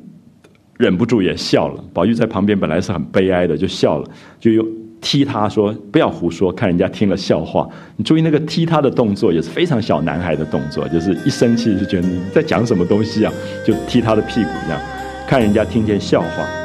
[0.78, 1.84] 忍不住也笑了。
[1.92, 4.10] 宝玉在旁边本来是很悲哀的，就笑了，
[4.40, 4.66] 就又
[5.00, 13.32] 踢他说：“不要胡说，看人家听了笑话。”你注意那个踢他的动作也是非常小男孩的动作，就是一生气就觉得你在讲什么东西啊，
[13.66, 14.80] 就踢他的屁股这样，
[15.26, 16.63] 看人家听见笑话。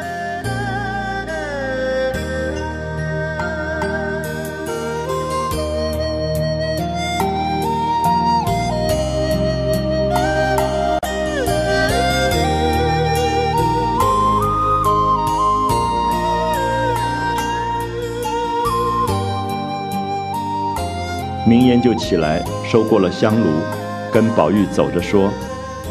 [21.99, 23.45] 起来收过了香炉，
[24.11, 25.29] 跟宝玉走着说：“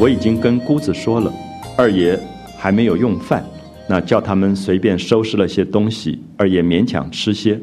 [0.01, 1.31] 我已经跟姑子说了，
[1.77, 2.19] 二爷
[2.57, 3.45] 还没有用饭，
[3.87, 7.57] 那叫他们随便收拾了些东西，二爷勉强吃些。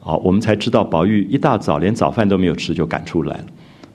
[0.00, 3.44] 好，我们才知道宝玉一大早连早饭都没有吃就赶出来了，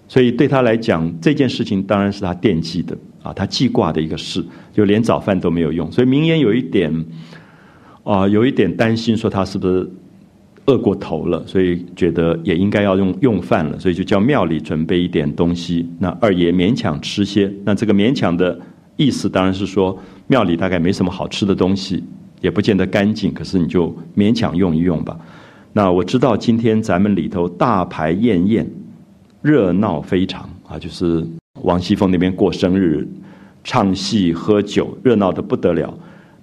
[0.07, 5.91] 所以对他来讲这件事情当然是他惦记的啊，他记挂的一个事，就连早饭都没有用。
[5.91, 7.05] 所以明烟有一点
[8.03, 9.89] 啊，有一点担心，说他是不是？”
[10.67, 15.89] 饿过头了，所以觉得也应该要用用饭了，所以就叫庙里准备一点东西。
[15.97, 18.57] 那二爷勉强吃些，那这个勉强的
[18.95, 19.97] 意思当然是说
[20.27, 22.03] 庙里大概没什么好吃的东西，
[22.41, 25.19] 也不见得干净，可是你就勉强用一用吧。
[25.73, 28.69] 那我知道今天咱们里头大排宴宴，
[29.41, 31.25] 热闹非常啊，就是
[31.63, 33.07] 王熙凤那边过生日，
[33.63, 35.91] 唱戏喝酒，热闹的不得了。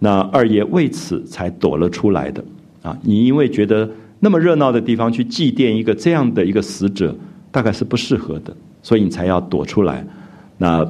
[0.00, 2.44] 那二爷为此才躲了出来的
[2.82, 3.88] 啊，你因为觉得。
[4.20, 7.14] 那么热闹的地方去祭奠一个这样的一个死者，
[7.52, 10.04] 大概是不适合的，所以你才要躲出来。
[10.56, 10.84] 那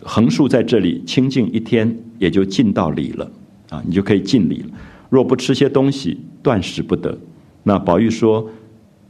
[0.00, 3.30] 横竖在这里清静一天，也就尽到礼了
[3.70, 4.68] 啊，你就可以尽礼了。
[5.10, 7.16] 若不吃些东西，断食不得。
[7.62, 8.48] 那宝玉说：“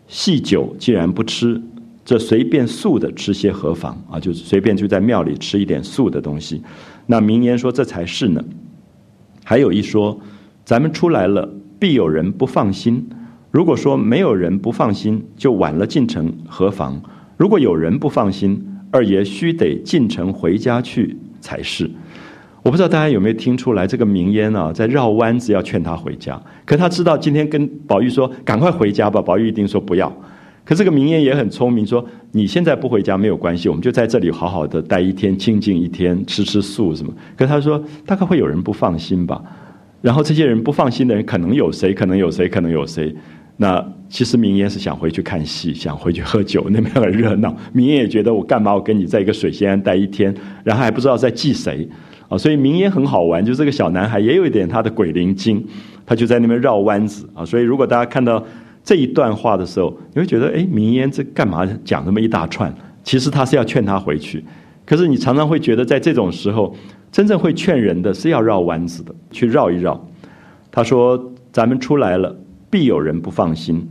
[0.09, 1.61] 细酒既然不吃，
[2.05, 4.19] 这随便素的吃些何妨啊？
[4.21, 6.63] 就随便就在庙里吃一点素的东西。”
[7.07, 8.43] 那明言说：“这才是呢。”
[9.45, 10.19] 还有一说
[10.65, 13.07] ：“咱们出来了，必有人不放心。”
[13.55, 17.01] 如果说没有人不放心，就晚了进城何妨？
[17.37, 21.89] 如果有人不放心，二爷须得进城回家去才是。
[22.65, 26.43] 我不知道大家有没有听出来，这个明烟啊，在绕弯子要劝他回家。
[26.65, 30.13] 可他知道今天跟宝玉说赶快回家吧，宝玉一定说不要。
[30.65, 37.15] 可这个明烟也很聪明，说你现在不回家没有关系，我们就在这里好好的待一天，清静一天，吃吃素什么。
[37.37, 39.41] 可他说大概会有人不放心吧。
[40.03, 41.95] 然后这些人不放心的人，可能有谁？
[41.95, 42.49] 可能有谁？
[42.49, 43.15] 可能有谁？
[43.57, 47.55] 那其实明烟是想回去看戏，想回去喝酒， 那边很热闹。
[47.73, 48.75] 明烟也觉得我干嘛？
[48.75, 50.35] 我跟你在一个水仙庵待一天，
[50.65, 51.89] 然后还不知道在记谁
[52.29, 52.37] 啊？
[52.37, 55.65] 所以明烟很好玩，就这个小男孩也有一点他的鬼灵精，
[56.05, 57.45] 他就在那边绕弯子啊。
[57.45, 58.45] 所以如果大家看到
[58.83, 62.75] 这一段话的时候，你会觉得，哎，明烟这干嘛讲那么一大串？
[63.05, 64.45] 其实他是要劝他回去。
[64.85, 66.75] 可是你常常会觉得，在这种时候，
[67.13, 70.09] 真正会劝人的是要绕弯子的，去绕一绕。
[70.73, 72.37] 他说：“咱们出来了。”
[72.75, 73.87] 必有人不放心，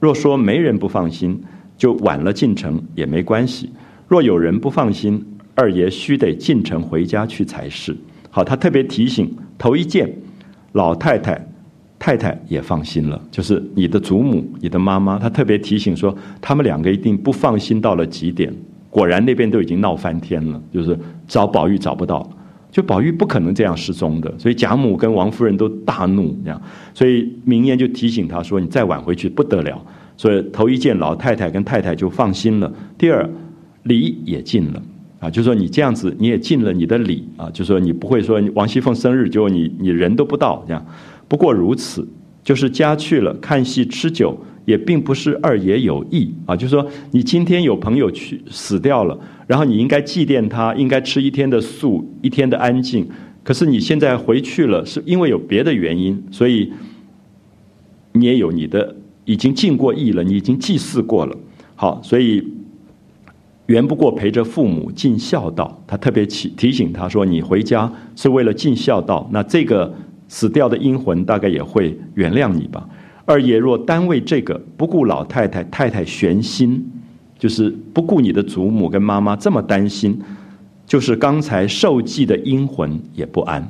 [0.00, 1.38] 若说没人不放心，
[1.76, 3.70] 就晚了进城也没关系。
[4.06, 5.22] 若有人不放心，
[5.54, 7.94] 二爷须得进城回家去才是。
[8.30, 10.10] 好，他特别提醒，头一件，
[10.72, 11.48] 老太太、
[11.98, 18.50] 太太也放心了，就是你的祖母、你的妈妈，他特别提醒说，他们两个一定不放心到了极点。
[18.88, 22.26] 果然那边都已经闹翻天了，就是找宝玉找不到。
[22.78, 26.62] 就宝玉不可能这样失踪的，所以贾母跟王夫人都大怒，这样，
[26.94, 29.84] 所以明烟就提醒他说：“你再晚回去不得了。”
[30.16, 32.72] 所以头一件，老太太跟太太就放心了。
[32.96, 33.28] 第二，
[33.82, 34.80] 礼也尽了，
[35.18, 40.86] 啊，就说你这样子你也尽了你的礼啊，就说你不会说王熙凤生日结果你你人都不到这样，
[41.26, 42.06] 不过如此，
[42.44, 44.38] 就是家去了看戏吃酒，
[44.68, 53.08] 也并不是二爷有意啊，就是说你今天有朋友去死掉了，然后你应该祭奠他，应该吃一天的素，一天的安静，
[53.42, 56.70] 可是你现在回去了，是因为有别的原因，所以
[58.12, 58.94] 你也有你的
[59.24, 61.34] 已经尽过义了，你已经祭祀过了，
[61.74, 62.44] 好，所以。
[63.68, 69.94] 圆不过陪着父母尽孝道，他特别提提醒他说：“你回家是为了尽孝道，那这个
[70.26, 72.88] 死掉的阴魂大概也会原谅你吧。”
[73.28, 76.82] 二爷若单为这个不顾老太太太太悬心，
[77.38, 80.18] 就是不顾你的祖母跟妈妈这么担心，
[80.86, 83.62] 就是刚才受祭的阴魂也不安。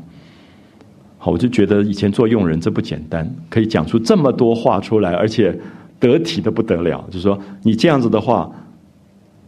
[1.18, 5.52] 好，我就觉得以前做佣人这不简单，可以讲出这么多话出来，而且
[5.98, 7.04] 得体的不得了。
[7.08, 8.50] 就是说你这样子的话。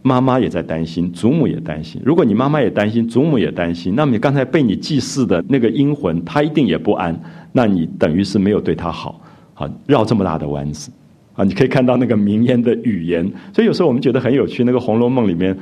[0.03, 2.01] 妈妈也在担心，祖母也担心。
[2.03, 7.15] 如果你妈妈也担心，祖母也担心，那么你刚才被你祭祀的那个阴魂，他一定也不安。
[7.53, 9.21] 那你等于是没有对他好，
[9.61, 10.91] 啊绕这么大的弯子，
[11.35, 13.31] 啊，你可以看到那个名言的语言。
[13.53, 15.55] 所以有时候我们觉得很有趣，那个《红楼梦》里面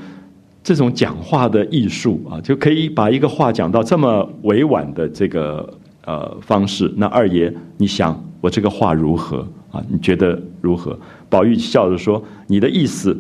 [0.63, 5.69] 这种讲话的艺术啊，就可以把一个话讲到这么委婉的这个
[6.05, 6.93] 呃方式。
[6.97, 9.83] 那二爷，你想我这个话如何啊？
[9.91, 10.97] 你觉得如何？
[11.29, 13.19] 宝玉笑着说：“你的意思。”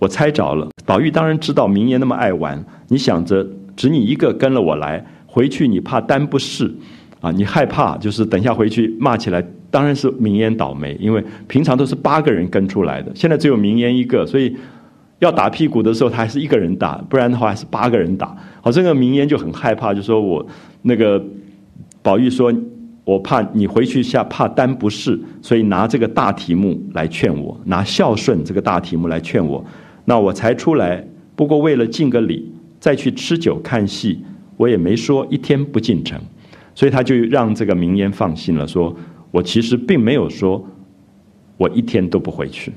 [0.00, 6.70] 我猜着了，宝玉当然知道明言那么爱玩，你想着只你一个跟了我来，回去你怕担不是，
[7.22, 9.42] 啊，你害怕就是等下回去骂起来，
[9.74, 14.56] 当然是明烟倒霉，因为平常都是八个人跟出来的，现在只有明烟一个，所以
[15.18, 18.36] 要打屁股的时候他还是一个人打，不然的话还是八个人打。
[18.62, 20.46] 好，这个明烟就很害怕，就说我
[20.82, 21.20] 那个
[22.02, 22.54] 宝玉说，
[23.02, 29.64] 我怕你回去下怕单不是，所以拿这个大题目来劝我，拿孝顺这个大题目来劝我。
[30.04, 31.04] 那我才出来，
[31.34, 32.48] 不过为了敬个礼，
[32.78, 34.20] 再去吃酒看戏，
[34.56, 36.16] 我也没说一天不进城，
[36.76, 38.94] 所以他就让这个明烟放心了，说
[39.34, 40.64] 我其实并没有说，
[41.56, 42.72] 我一天都不回去，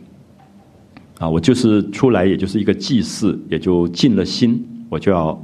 [1.20, 5.40] 啊，我就是出来，也就是一个祭祀，也就尽了心，我就要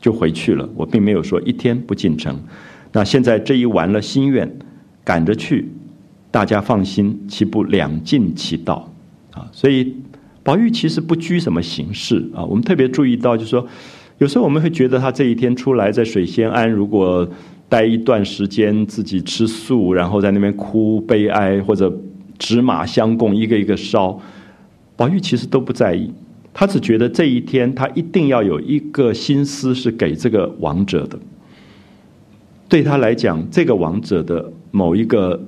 [0.00, 2.36] 就回去了，我并没有说一天不进城。
[2.90, 4.58] 那现在这一完了心愿，
[5.04, 5.70] 赶着去，
[6.32, 8.92] 大家放心，岂不两尽其道？
[9.30, 9.94] 啊，所以。
[10.42, 13.66] 宝玉其实不拘什么形式啊，我们特别注意到，就是说，
[14.18, 17.28] 有时候我们会觉得他这一天出来在水仙庵，如果
[17.68, 21.92] 待一段时间，自己吃素，然后在那边哭悲哀，或者
[22.38, 24.20] 纸马相供，一个一个烧，
[24.96, 26.12] 宝玉其实都不在意，
[26.54, 31.18] 他只觉得这一天他一定要有一个心思是给这个王者的，
[32.68, 35.40] 对他来讲，这个王者的某一个。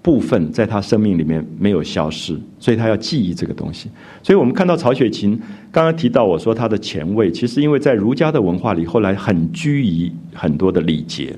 [0.00, 3.90] 部分在他生命里面没有消失，所以他要记忆这个东西。
[4.22, 5.38] 所以我们看到曹雪芹
[5.70, 11.36] 刚刚提到我说他的前卫，其实因为在儒家的文化里，后来很拘于很多的礼节，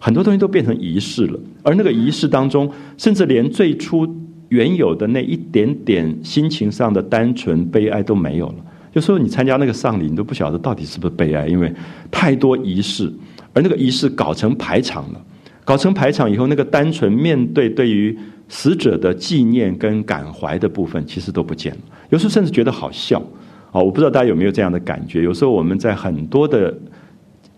[0.00, 1.38] 很多东西都变成仪式了。
[1.62, 4.08] 而那个仪式当中，甚至连最初
[4.48, 8.56] 原有的那一点点心情上的单纯悲哀都没有了。
[8.94, 11.72] 有时候你参加那个丧礼，你都不晓得到底是不是悲哀，因为
[12.10, 13.12] 太多仪式，
[13.52, 15.20] 而那个仪式搞成排场了。
[15.64, 21.78] 搞成排场以后，那个单纯面对对于死者的纪念跟感怀的部分，其实都不见了。
[22.08, 23.22] 有时候甚至觉得好笑
[23.70, 23.80] 啊！
[23.80, 25.22] 我不知道大家有没有这样的感觉？
[25.22, 26.76] 有时候我们在很多的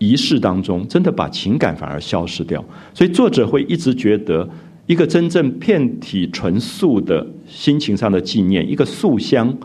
[0.09, 2.63] 仪式当中，真的把情感反而消失掉。
[2.93, 4.47] 所以作者会一直觉得，
[4.85, 9.55] 一个真正片体纯素的心情上的纪念，一个素香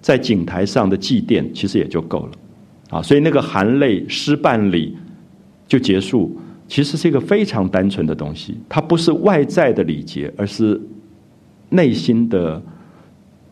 [0.00, 2.32] 在井台上的祭奠，其实也就够了
[2.90, 3.02] 啊！
[3.02, 4.96] 所以那个含泪诗半礼
[5.68, 6.38] 就结束。
[6.68, 10.80] 其实是一个非常单纯的东西，它不是外在的礼节，而是
[11.68, 12.62] 内心的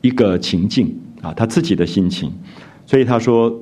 [0.01, 2.33] 一个情境啊，他自己的心情。
[2.87, 3.55] 所以他说，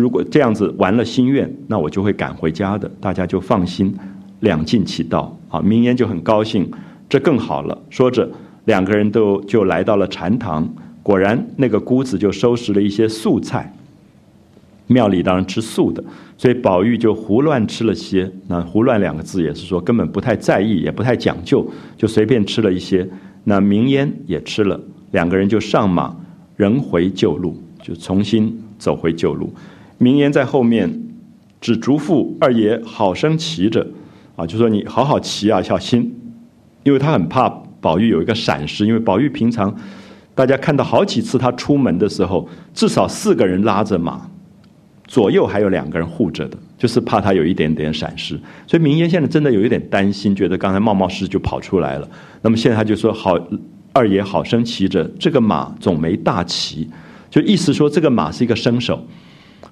[0.00, 3.94] 如果这样子完了心愿，那我就会赶回家的，大家就放心，
[4.40, 5.60] 两尽其道啊。
[5.60, 6.68] 明烟就很高兴，
[7.08, 7.78] 这更好了。
[7.90, 8.28] 说着，
[8.64, 10.68] 两个人都就来到了禅堂，
[11.02, 13.72] 果然那个姑子就收拾了一些素菜。
[14.86, 16.02] 庙里当然吃素的，
[16.36, 18.28] 所以宝玉就胡乱吃了些。
[18.48, 21.64] 那“胡乱”两个字也是说根本不太在意，也不太讲究，
[21.96, 23.08] 就随便吃了一些。
[23.44, 24.80] 那明烟也吃了，
[25.12, 26.12] 两个人就上马，
[26.56, 29.54] 人回旧路，就重新走回旧路。
[30.02, 30.90] 明言在后面
[31.60, 33.86] 只嘱咐二爷好生骑着，
[34.34, 36.10] 啊，就说你好好骑啊，小心，
[36.84, 37.50] 因为他很怕
[37.82, 39.76] 宝玉有一个闪失，因为宝玉平常
[40.34, 44.26] 大家看到好几次他出门的时候，至少四个人拉着马。
[45.06, 52.08] 左右还有两个人护着的，就是怕他有一点点闪失，所以明言现在真的有一点担心，觉得刚才冒冒失就跑出来了。
[52.40, 53.36] 那么现在他就说：“好，
[53.92, 56.88] 二爷好生骑着这个马，总没大骑，
[57.28, 59.04] 就意思说这个马是一个生手，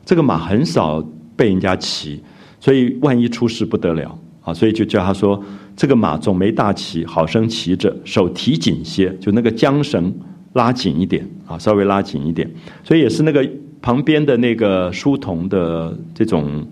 [0.08, 1.06] 这个马很少
[1.36, 2.22] 被人家骑，
[2.58, 4.54] 所以万一出事不得了啊！
[4.54, 5.38] 所以就叫他说
[5.76, 10.10] ：“这个马总没大骑，好生骑着，手提紧些，就那个缰绳
[10.54, 12.50] 拉紧一点啊，稍微拉紧一点。”
[12.82, 13.46] 所以也是那个
[13.82, 16.66] 旁边的那个书童的这种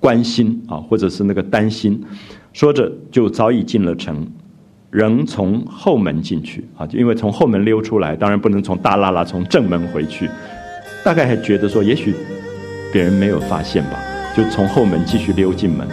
[0.00, 2.02] 关心啊，或者是那个担心。
[2.54, 4.26] 说着，就早已进了城，
[4.90, 10.26] 仍从后门进去啊，就因为从后门溜出来，当然不能从大拉拉从正门回去。
[11.04, 12.14] 大概还觉得说，也许。
[12.92, 13.98] 别人没有发现吧，
[14.36, 15.88] 就从后门继续溜进门。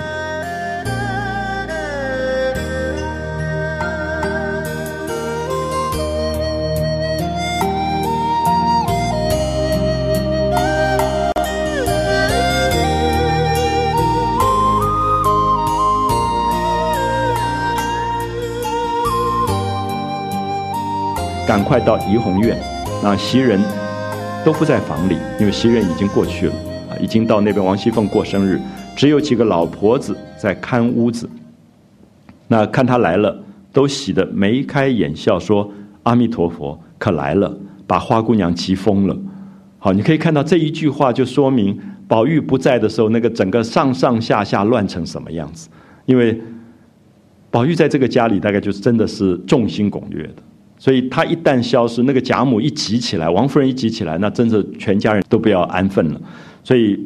[21.47, 22.59] 赶快到怡红院，
[23.01, 23.59] 那袭人
[24.45, 26.53] 都不在房里，因为袭人已经过去了。
[27.01, 28.59] 已经到那边，王熙凤过生日，
[28.95, 31.29] 只有几个老婆子在看屋子。
[32.47, 35.71] 那看他来了，都喜得眉开眼笑，说
[36.03, 39.17] ：“阿弥陀佛，可来了，把花姑娘急疯了。”
[39.77, 45.69] 好，你可以看到这一句话，就说明宝玉不在的时候，那个整个上上下下乱成什么样子。
[46.05, 46.41] 因为
[47.51, 50.43] 宝玉在这个家里，大概就是真的是众星拱月的，
[50.77, 56.19] 所以他一旦消失，那个贾母一急起来，王夫人一急起来，那真是全家人都不要安分了。
[56.63, 56.99] 所以，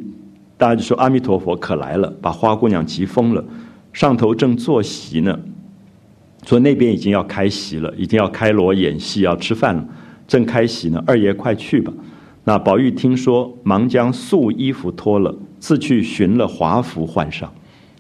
[0.58, 3.43] 大家就说阿弥陀佛可来了，把花姑娘急疯了。
[3.91, 5.39] 上头正坐席呢，
[6.45, 9.88] 说那边已经要开席了，已经要开锣演戏要吃饭了，
[10.28, 11.04] 正开席呢。
[11.06, 11.93] 二爷快去吧。
[12.43, 17.51] 那宝玉听说，忙将素衣服脱了，自去寻了华服换上。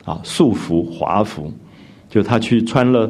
[0.03, 1.49] 啊，素服华服，
[2.09, 3.09] 就他去穿了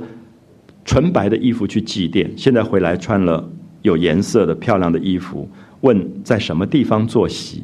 [0.86, 3.50] 纯白的衣服去祭奠，现在回来穿了
[3.82, 5.50] 有颜色的漂亮的衣服，
[5.82, 7.64] 问在什么地方坐席。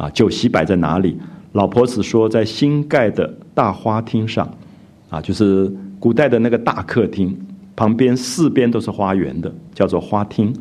[0.00, 1.14] 啊，酒席摆在哪里？
[1.52, 4.50] 老婆子说在新盖的大花厅上，
[5.10, 7.36] 啊，就是古代的那个大客厅，
[7.76, 10.54] 旁边四边都是花园的，叫做花厅。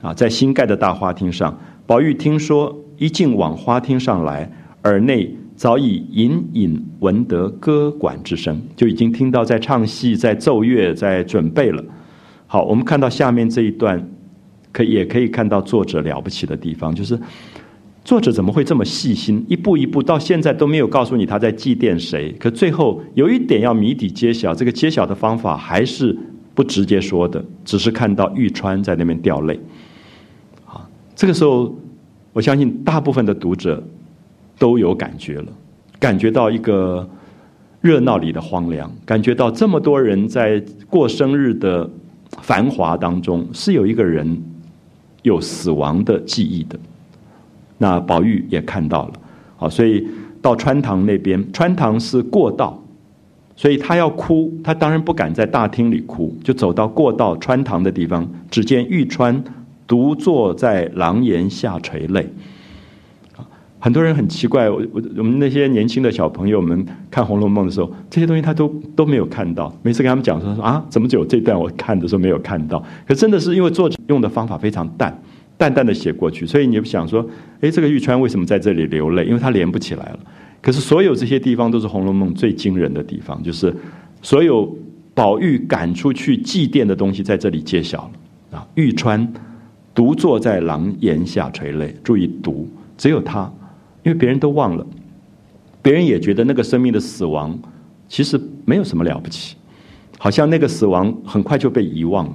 [0.00, 4.48] 啊，在新盖的大花厅上，宝玉听说，一进往花厅上来，
[4.84, 11.82] 耳内早已隐隐闻得歌管之声，就已经听到在唱戏、在奏乐、在准备了。
[12.46, 14.08] 好，我们看到下面这一段，
[14.70, 17.18] 可也可以看到作者了不起的地方，就是。
[18.04, 19.42] 作者怎么会这么细心？
[19.48, 22.30] 一步一步到现在都没有告诉你他在祭奠谁。
[22.38, 26.14] 可最后有一点要谜底揭晓，这个揭晓的方法还是
[26.54, 29.58] 不直接说的，只是看到玉川在那边掉泪。
[30.66, 30.86] 啊，
[31.16, 31.74] 这个时候
[32.34, 33.82] 我相信大部分的读者
[34.58, 35.46] 都有感觉了，
[35.98, 37.08] 感觉到一个
[37.80, 41.90] 热闹里的荒凉，感觉到这么多人在过生日的
[42.42, 44.42] 繁华当中，是有一个人
[45.22, 46.78] 有死亡的记忆的。
[47.84, 49.12] 那宝玉也看到了，
[49.56, 50.08] 好，所以
[50.40, 52.82] 到穿堂那边，穿堂是过道，
[53.54, 59.44] 所以他要哭，他当然不敢在大厅里哭，就走到过道穿堂的地方，只见玉川
[59.86, 62.26] 独坐在廊檐下垂泪。
[63.78, 68.66] 很多人很奇怪，我我我们那些年轻的小朋友们看《红楼梦》的时候，这些东西他都
[68.96, 69.70] 都没有看到。
[69.82, 72.82] 每次跟他们讲说说啊，怎么只有这段我看的时候没有看到？
[73.06, 75.14] 可真的是因为作者用的方法非常淡。
[75.56, 77.24] 淡淡的写过去，所以你想说，
[77.60, 79.24] 哎，这个玉川为什么在这里流泪？
[79.24, 80.18] 因为他连不起来了。
[80.60, 83.74] 可是所有这些地方都是《红楼梦》最惊人的地方，就是
[84.22, 84.76] 所有
[85.14, 87.98] 宝玉赶出去祭奠的东西在这里揭晓
[88.50, 88.66] 了啊！
[88.74, 89.32] 玉川
[89.94, 93.52] 独坐在廊檐下垂泪，注意独，只有他，
[94.02, 94.84] 因为别人都忘了，
[95.82, 97.56] 别人也觉得那个生命的死亡
[98.08, 99.54] 其实没有什么了不起，
[100.18, 102.32] 好像那个死亡很快就被遗忘了。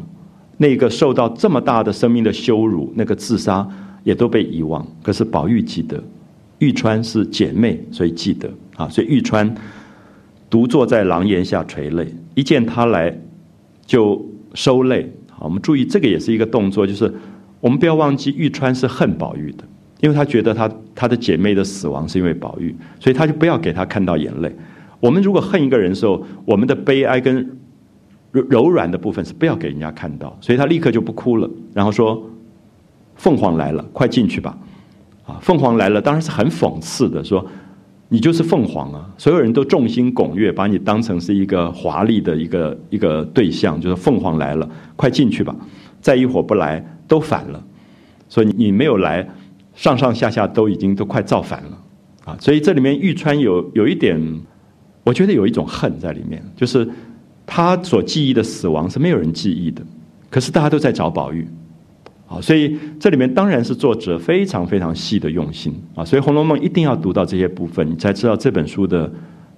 [0.61, 3.65] 那个受到这么大的生命的羞辱，那个自杀
[4.03, 4.85] 也都被遗忘。
[5.01, 6.03] 可是宝玉记得，
[6.57, 8.89] 玉川是姐妹，所以记得啊。
[8.89, 9.55] 所以玉川
[10.49, 13.17] 独坐在廊檐下垂泪，一见他来
[13.85, 14.21] 就
[14.53, 15.09] 收泪。
[15.29, 17.09] 好，我们注意这个也是一个动作，就是
[17.61, 19.63] 我们不要忘记玉川是恨宝玉的，
[20.01, 24.53] 因为他觉得他他的姐妹的死亡是因为宝玉，所以他就不要给他看到眼泪。
[24.99, 27.49] 我们如果恨一个人的时候，我们的悲哀跟
[28.31, 32.21] 柔柔软的部分是不要给人家看到，所以他立刻就不哭了，然后说
[33.15, 34.57] ：“凤凰来了，快进去吧。”
[35.25, 37.45] 啊，凤凰来了，当然是很讽刺的，说
[38.09, 45.55] ：“你就是凤凰啊！”所有人都众星拱月，把你当成是一个华丽的一个一个对象，就是凤凰来了，快进去吧。
[46.01, 47.63] 再一会儿不来，都反了。
[48.27, 49.27] 所以你没有来，
[49.73, 51.77] 上上下下都已经都快造反了
[52.25, 52.37] 啊！
[52.39, 54.19] 所以这里面玉川有有一点，
[55.03, 56.87] 我觉得有一种恨在里面，就是。
[57.51, 59.81] 他所记忆的死亡是没有人记忆的，
[60.29, 61.47] 可是大家都在找宝玉，
[62.27, 69.11] 啊，所以这里面当然是作者非常非常细的用心啊，所以《红楼梦》一定要读到这些部分，你才知道这本书的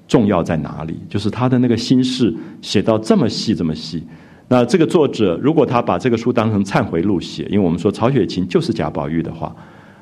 [0.08, 4.02] 重要在哪里，就是他的那个心事写到这么细这么细。
[4.48, 9.54] 那这个作者如果他把这个书当成忏悔录写，因为我们说曹雪芹就是贾宝玉的话，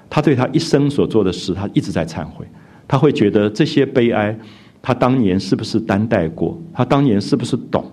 [0.09, 2.45] 他对他一生所做的事，他一直在忏悔，
[2.87, 4.37] 他会觉得这些悲哀，
[4.81, 6.57] 他当年是不是担待过？
[6.73, 7.85] 他当年是不是懂？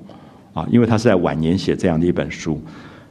[0.55, 2.61] 啊，因为他是在晚年写这样的一本书。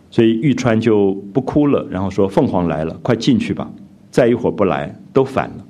[0.09, 3.69] 所以玉川就不哭了，然后说：“凤凰来了，快进去吧。
[4.09, 5.65] 再一会儿不来，都反了。”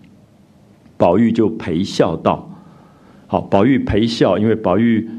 [0.98, 2.48] 宝玉就陪笑道
[3.26, 5.10] ：“好，宝玉陪笑，因为宝玉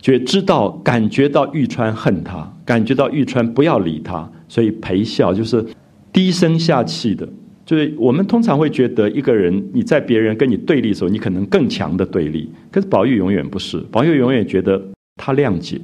[0.00, 5.64] 觉知道感觉到玉川恨他，感觉到玉川不要理他，所以陪笑就是
[6.12, 7.26] 低声下气的。
[7.68, 14.82] 就是我们通常会觉得一个人你在别人跟你对立的时候，你可能更强的对立，可是宝玉永远不是，宝玉永远觉得
[15.16, 15.78] 他谅解。”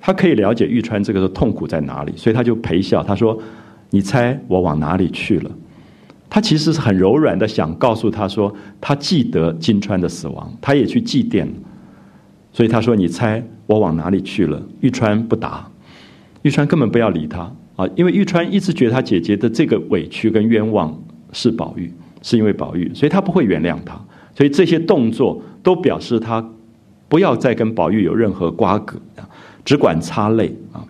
[0.00, 3.02] 他可以了解玉川这个时候痛苦在哪里，所以他就陪笑。
[3.02, 3.38] 他说
[3.90, 5.50] ：“你猜我往哪里去了？”
[6.30, 8.50] 他其实是很柔软的，想告诉他说，
[8.80, 11.46] 他记得金川的死亡，他也去祭奠。
[12.52, 15.70] 所以他说：“你猜我往哪里去了？”玉川不答，
[16.40, 20.98] 玉川根本不要理他啊，因为玉川一直觉得他姐姐的这个委屈跟冤枉
[21.32, 24.00] 是宝玉，是因为宝玉，所以他不会原谅他。
[24.34, 26.46] 所以这些动作都表示他
[27.08, 29.00] 不要再跟宝玉有任何瓜葛。
[29.64, 30.80] 只管擦泪啊！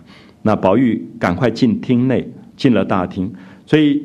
[0.43, 2.25] 那宝玉赶快进厅内，
[2.55, 3.29] 进了大厅。
[3.65, 4.01] 所以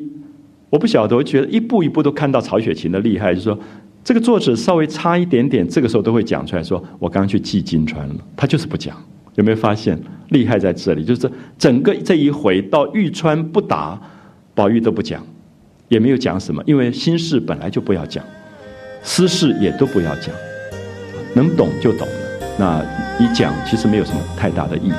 [0.69, 3.57] 我不晓得，我觉得一步一步都看到曹雪芹的厉害，就是说
[4.03, 9.01] 这个作者稍微差一点点，这个时候都会讲出来说：“我刚刚去祭金川了。”他就是不讲，
[9.35, 9.97] 有没有发现
[10.31, 11.05] 厉害在这里？
[11.05, 13.97] 就是整个这一回到玉川不答，
[14.53, 15.25] 宝玉都不讲，
[15.87, 18.23] 也没有讲什么，因为心事本来就不要讲，
[19.03, 20.33] 私事也都不要讲，
[21.35, 22.07] 能懂就懂。
[22.57, 22.81] 那
[23.19, 24.93] 一讲其实没有什么太大的意义，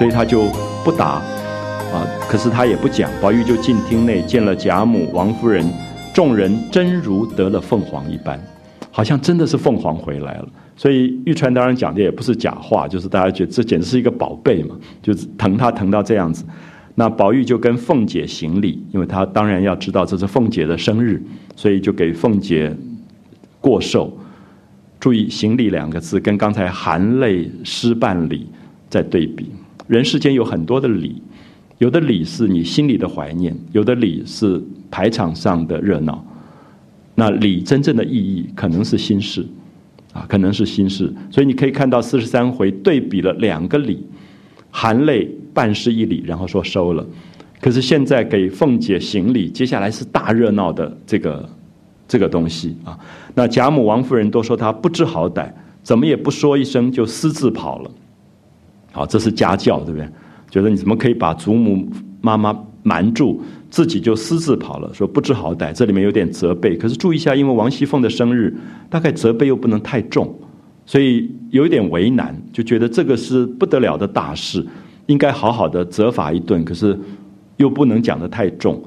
[0.00, 0.46] 所以他就
[0.82, 1.20] 不答。
[1.92, 2.06] 啊！
[2.28, 5.66] 可是他也不讲，宝玉就进厅内见了贾母、王夫人，
[6.14, 8.40] 众人真如得了凤凰一般，
[8.92, 10.48] 好像真的是凤凰回来了。
[10.76, 16.44] 所以玉川当然讲的也不是假话，就是大家觉得这简直是一个宝贝嘛，就是疼他疼到这样子。
[16.94, 21.20] 那宝玉就跟凤姐行礼，因为他当然要知道这是凤姐的生日，
[21.56, 22.72] 所以就给凤姐
[23.60, 24.16] 过寿。
[25.00, 28.46] 注意“行礼”两个字，跟刚才含泪失半礼
[28.88, 29.50] 在对比。
[29.90, 31.20] 人世间有很多的礼。
[31.78, 36.24] 有的礼是你心里的怀念，有的礼是排场上的热闹。
[37.16, 39.44] 那礼真正的意义可能是心事，
[40.12, 41.12] 啊，可能是心事。
[41.28, 44.06] 所以你可以看到四十三回对比了两个礼，
[44.70, 47.04] 含泪办事一礼，然后说收了。
[47.60, 51.48] 可是现在给凤姐行礼，接下来是大热闹的这个
[52.06, 52.96] 这个东西啊。
[53.34, 55.50] 那贾母、王夫人都说她不知好歹，
[55.82, 57.90] 怎么也不说一声就私自跑了。
[58.92, 60.08] 好，这是家教，对不对？
[60.50, 61.88] 觉得你怎么可以把祖母
[62.20, 62.52] 妈妈
[62.82, 63.40] 瞒住，
[63.70, 64.92] 自己就私自跑了？
[64.92, 66.76] 说不知好歹，这里面有点责备。
[66.76, 68.52] 可是注意一下，因为王熙凤的生日，
[68.88, 70.34] 大概责备又不能太重，
[70.84, 74.66] 所以有一点为难，就觉得这个是不得了的大事，
[75.06, 76.64] 应该好好的责罚一顿。
[76.64, 76.98] 可是
[77.58, 78.82] 又不能讲的太重，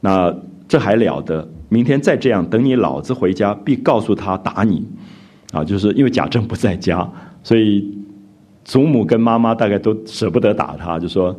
[0.00, 0.30] 那
[0.68, 1.48] 这还了得？
[1.70, 4.86] 明天再这样，等你老子回家，必告诉他打你。
[5.52, 7.10] 啊，就是因为贾政不在家，
[7.42, 7.96] 所以。
[8.66, 11.34] 祖母跟妈妈大概都舍不得打他，就说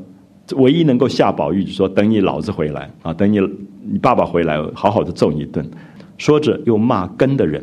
[0.55, 3.37] 唯一能够吓宝玉，就说等你老子回来啊，等你
[3.83, 5.69] 你爸爸回来，好好的揍你一顿。
[6.17, 7.61] 说着又骂跟的人，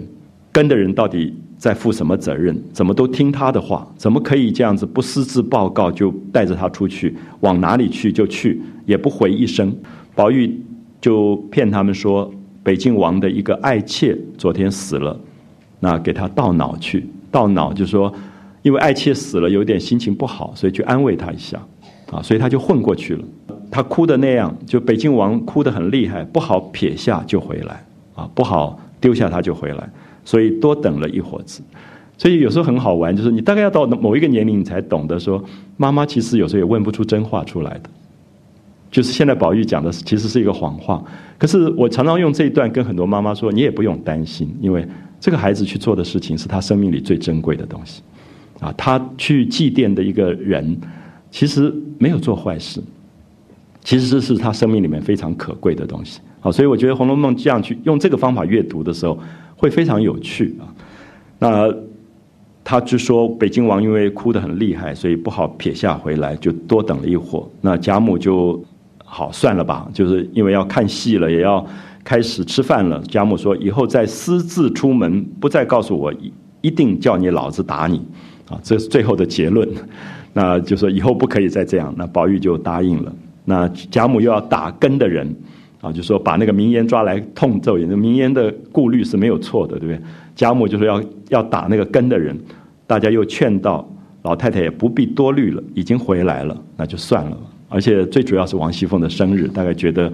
[0.53, 2.63] 跟的人到底在负什么责任？
[2.75, 3.91] 怎么都听他的话？
[3.97, 9.75] 怎么可以这样子不私自报告就带着他出去，往哪里去就去，也不回一声？
[10.15, 10.63] 宝玉
[11.01, 12.31] 就骗他们说
[12.63, 15.19] 北静王的一个爱妾昨天死了，
[15.81, 18.13] 那给他倒脑去，倒脑就说。
[18.65, 21.61] 因为爱妾死了，有点心情不好，所以去安慰他一下，
[22.11, 23.23] 啊，所以他就混过去了。
[23.71, 27.85] 他哭的那样，就北京王哭得很厉害，不好撇下就回来，
[28.15, 29.87] 啊，不好丢下他就回来，
[30.25, 31.61] 所以多等了一会子。
[32.17, 35.45] 所以有时候很好玩，就是你大概要到某一个年龄，你才懂得说，
[35.77, 37.91] 妈妈其实有时候也问不出真话出来的。
[38.91, 41.05] 就是现在宝玉讲的其实是一个谎话，
[41.37, 44.87] 可是我常常用这一段跟很多妈妈说，你也不用担心，因为
[45.21, 48.01] 这个孩子去做的事情是他生命里最珍贵的东西。
[48.65, 50.81] 啊，他去祭奠的一个人，
[51.31, 52.81] 其实没有做坏事，
[53.83, 56.21] 其实这是他生命里面非常可贵的东西。
[56.41, 59.19] 好，所以我觉得《红楼梦》这样去用这个方法阅读的时候，
[59.55, 60.65] 会非常有趣啊。
[61.39, 61.75] 那
[62.63, 67.45] 他就说北京王因为哭得很厉害，所以不好撇下回来，就多等了一会儿。
[67.61, 68.65] 那贾母就
[69.05, 71.67] 好算了吧，就是因为要看戏了，也要
[72.03, 73.03] 开始吃饭了。
[73.09, 76.11] 贾母说以后再私自出门，不再告诉我，
[76.63, 78.01] 一定叫你老子打你
[78.55, 78.61] 啊！
[78.63, 79.69] 这是最后的结论。
[80.33, 81.93] 那就说以后不可以再这样。
[81.97, 83.13] 那宝玉就答应了。
[83.45, 85.29] 那贾母又要打跟的人
[85.81, 87.77] 啊，就说把那个明烟抓来痛揍。
[87.79, 90.01] 那明烟的顾虑是没有错的，对不对？
[90.35, 92.37] 贾母就说要要打那个跟的人，
[92.87, 93.89] 大家又劝道
[94.23, 97.37] ：“老太太也不必多虑了，已经回来了，那就算了。
[97.69, 100.13] 而且最主要是王熙凤的生日，大概觉得，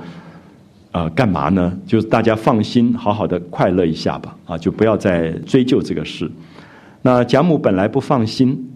[0.93, 1.73] 呃，干嘛呢？
[1.87, 6.31] 就是大家放心，好好的快乐一下吧，啊，就不要再追究这个事。
[7.03, 8.71] 那贾母本来不放心，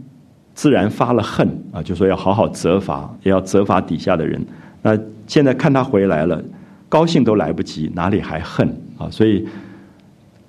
[0.55, 4.45] 自然发了恨啊，就说要好好责罚，也要责罚底下的人。
[4.83, 6.43] 那现在看他回来了，
[6.89, 8.69] 高兴都来不及，哪里还恨
[8.99, 9.09] 啊？
[9.11, 9.47] 所以。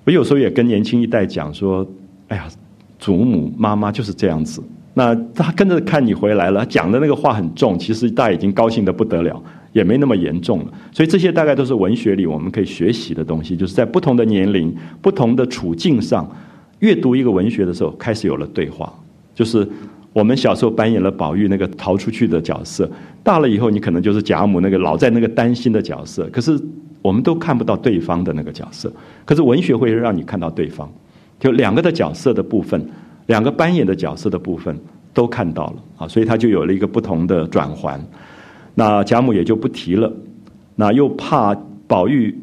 [0.04, 1.84] 我有时候也跟年轻一代讲说
[2.28, 2.46] ：“哎呀，
[2.96, 4.62] 祖母妈妈就是这样子。
[4.94, 9.42] 那他跟着看你回来了，讲的那个话很重，其实大家已经高兴的不得了，
[9.72, 10.66] 也没那么严重了。
[10.92, 14.72] 所以这些大概都是文学里我们可以学习的东西，就是在不同的年龄、
[15.02, 16.24] 不同的处境上，
[16.80, 18.92] 阅读一个文学的时候，开始有了对话。
[19.34, 19.68] 就是
[20.12, 22.90] 我们小时候扮演了宝玉那个逃出去的角色，
[23.22, 26.28] 大了以后你可能就是贾母那个老在那个担心的角色。
[26.32, 26.60] 可是。
[27.02, 28.92] 我们都看不到对方的那个角色，
[29.24, 30.92] 可是文学会让你看到对方，
[31.38, 32.84] 就两个的角色的部分，
[33.26, 34.76] 两个扮演的角色的部分
[35.14, 38.04] 都看到了啊，所以他就有了一个不同的转环。
[38.74, 40.12] 那贾母也就不提了，
[40.74, 42.36] 那又怕宝玉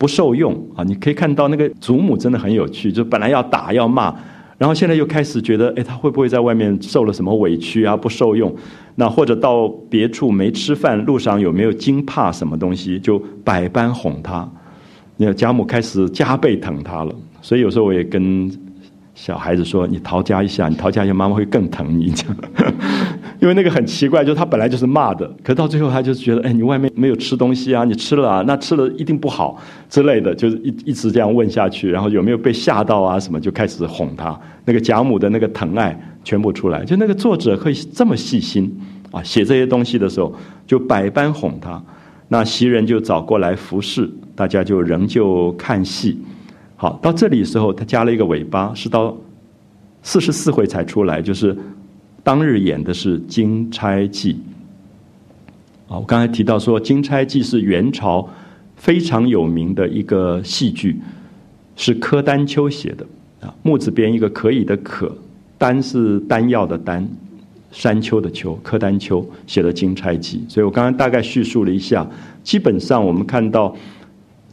[0.00, 4.14] 不受用啊，你可以看到那个祖母真的很有趣，就本来要打要骂。
[4.56, 7.94] 然后现在又开始觉得，哎，他会不会在外面受了什么委屈啊？
[7.94, 8.50] 不受用，
[8.94, 14.50] 那或者到别处没吃饭，路上有没有惊怕什么东西，就百般哄他。
[15.18, 17.14] 那贾母开始加倍疼他了。
[17.42, 18.50] 所以有时候我也跟。
[19.12, 22.36] 小孩子说：“你逃家一下，你逃家一下，妈妈会更疼你。”这样，
[23.40, 27.84] 因为那个很奇怪，就是他本来就是骂的，可到最后他就觉得：“哎，你外面没有吃东西啊？
[27.84, 28.44] 你吃了啊？
[28.46, 29.58] 那吃了一定不好
[29.88, 33.18] 之类的，就是一一直这样问下去，然后有没有被吓到啊？
[33.18, 34.38] 什么就开始哄他。
[34.66, 38.70] 那个贾母的那个疼爱全部出来，就那个作者可以这么细心
[39.10, 40.34] 啊，写这些东西的时候
[40.66, 41.82] 就百般哄他。
[42.28, 46.18] 那袭人就找过来服侍，大家就仍旧看戏。”
[46.76, 49.16] 好，到这里时候，他加了一个尾巴，是到
[50.02, 51.54] 四十四回才出来，就是
[52.30, 54.34] 当日演的是《金钗记》。
[55.92, 58.28] 啊，我刚才提到说，《金钗记》是元朝
[58.76, 61.00] 非常有名的一个戏剧，
[61.74, 63.04] 是柯丹秋写的。
[63.40, 65.12] 啊，木字边一个可以的可，
[65.58, 67.04] 丹是丹药的丹，
[67.72, 70.44] 山丘的丘，柯丹秋写的《金钗记》。
[70.52, 72.08] 所以我刚刚大概叙述了一下，
[72.44, 73.76] 基本上我们看到。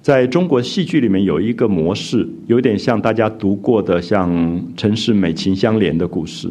[0.01, 6.49] 在中国戏剧里面有一个模式，有点像大家读过的像陈世美、秦香莲的故事，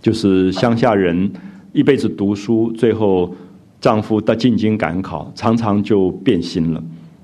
[0.00, 1.30] 就是乡下人
[1.72, 3.34] 一辈子读书，最后
[3.80, 6.82] 丈夫到进京赶考，常常就变心了。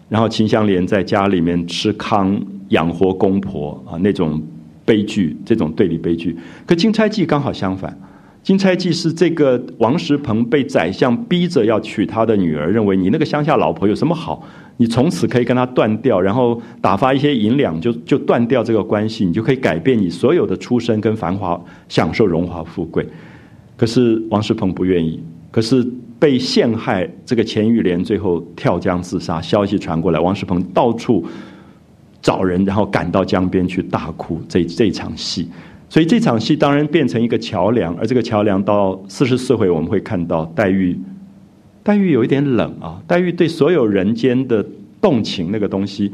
[0.08, 4.40] 然后秦香莲在家里面吃糠养活公婆啊，那种
[4.84, 6.36] 悲剧，这种对立悲剧。
[6.66, 7.90] 可《钦差记》刚好相反，
[8.44, 14.46] 《金钗记》是这个王石鹏被宰相逼着要娶他的女儿，认为你那个乡下老婆有什么好？
[14.76, 21.58] 你从此可以跟他断掉，然后打发一些银两，就就断掉这个关系，你就可以改变你所有的出身跟繁华，
[21.88, 23.06] 享受荣华富贵。
[23.78, 25.18] 可是王世鹏不愿意，
[25.50, 25.82] 可是
[26.18, 31.24] 被陷害这个钱玉莲最后跳江自杀，消息传过来，王世鹏到处
[32.20, 34.38] 找人，然后赶到江边去大哭。
[34.46, 35.48] 这这场戏，
[35.94, 40.98] 所以这场戏当然变成一个桥梁，而这个桥梁到四十四回我们会看到黛玉。
[41.84, 44.66] 黛玉有一点冷啊，黛玉对所有人间的
[45.00, 46.10] 动情那个东西，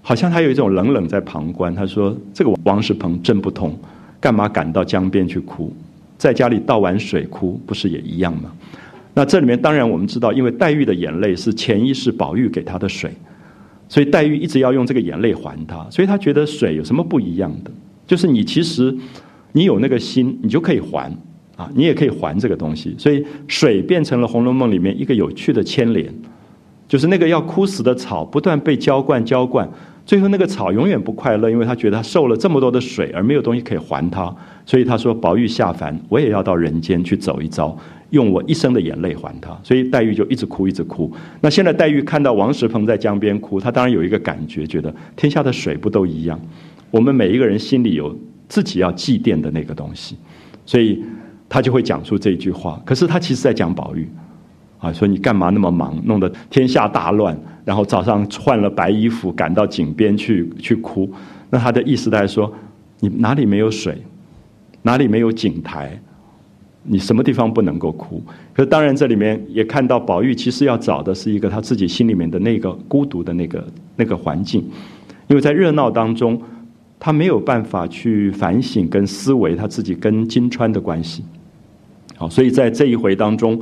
[0.00, 1.74] 好像她有一种冷冷在旁观。
[1.74, 3.76] 她说：“这个王世鹏真不通，
[4.20, 5.74] 干嘛赶到江边去哭？
[6.16, 8.52] 在家里倒碗水哭，不是也一样吗？”
[9.12, 13.10] 那这里面当然我们知道，因为黛玉的眼泪是潜意识宝玉给她的水，
[13.88, 17.72] 所以黛玉一直要用这个眼泪还他，所以她觉得水有什么不一样的？
[18.06, 18.96] 就是你其实
[19.52, 21.10] 你有那个心，你就可以还。
[21.56, 26.12] 啊，你也可以还这个东西，所以水变成了《红楼梦》里面一个有趣的牵连，
[26.86, 29.66] 就是那个要枯死的草不断被浇灌浇灌，
[30.04, 34.30] 最后那个草永远不快乐，因为他觉得他受了这么多的水而没有东西可以还他，
[34.66, 37.74] 所以他说：“宝玉下凡，我也要到人间去走一遭，
[38.10, 41.10] 用我一生的眼泪还他。”所以黛玉就一直哭，一直哭。
[41.40, 46.38] 那现在黛玉看到王石鹏在江边哭，他当然有一个感觉，觉得天下的水不都一样？
[46.96, 48.16] 我们每一个人心里有
[48.48, 50.16] 自己要祭奠的那个东西，
[50.64, 51.04] 所以。
[51.48, 54.08] 他就会讲出这句话，可是他其实在讲宝玉，
[54.80, 61.08] 啊，说你干嘛那么忙，弄得天下大乱，然后早上换了白衣服赶到井边去去哭，
[61.48, 62.52] 那他的意思在说，
[62.98, 63.96] 你哪里没有水，
[64.82, 65.96] 哪里没有井台，
[66.82, 68.20] 你什么地方不能够哭？
[68.52, 73.64] 可是当然这里面也看到宝玉其实要找的是一个他自己心里面的那个孤独的那个
[73.94, 74.68] 那个环境，
[75.28, 76.42] 因为在热闹当中，
[76.98, 81.24] 他没有办法去反省跟思维他自己跟金钏的关系。
[82.16, 83.60] 好，所以在这一回当中，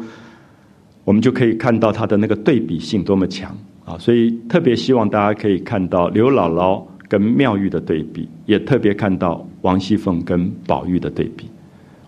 [1.05, 3.99] 我们就可以看到他的那个对比性多么强啊！
[3.99, 11.47] 所以特别希望大家可以看到刘姥姥跟妙玉的对比，也特别看到王熙凤跟宝玉的对比。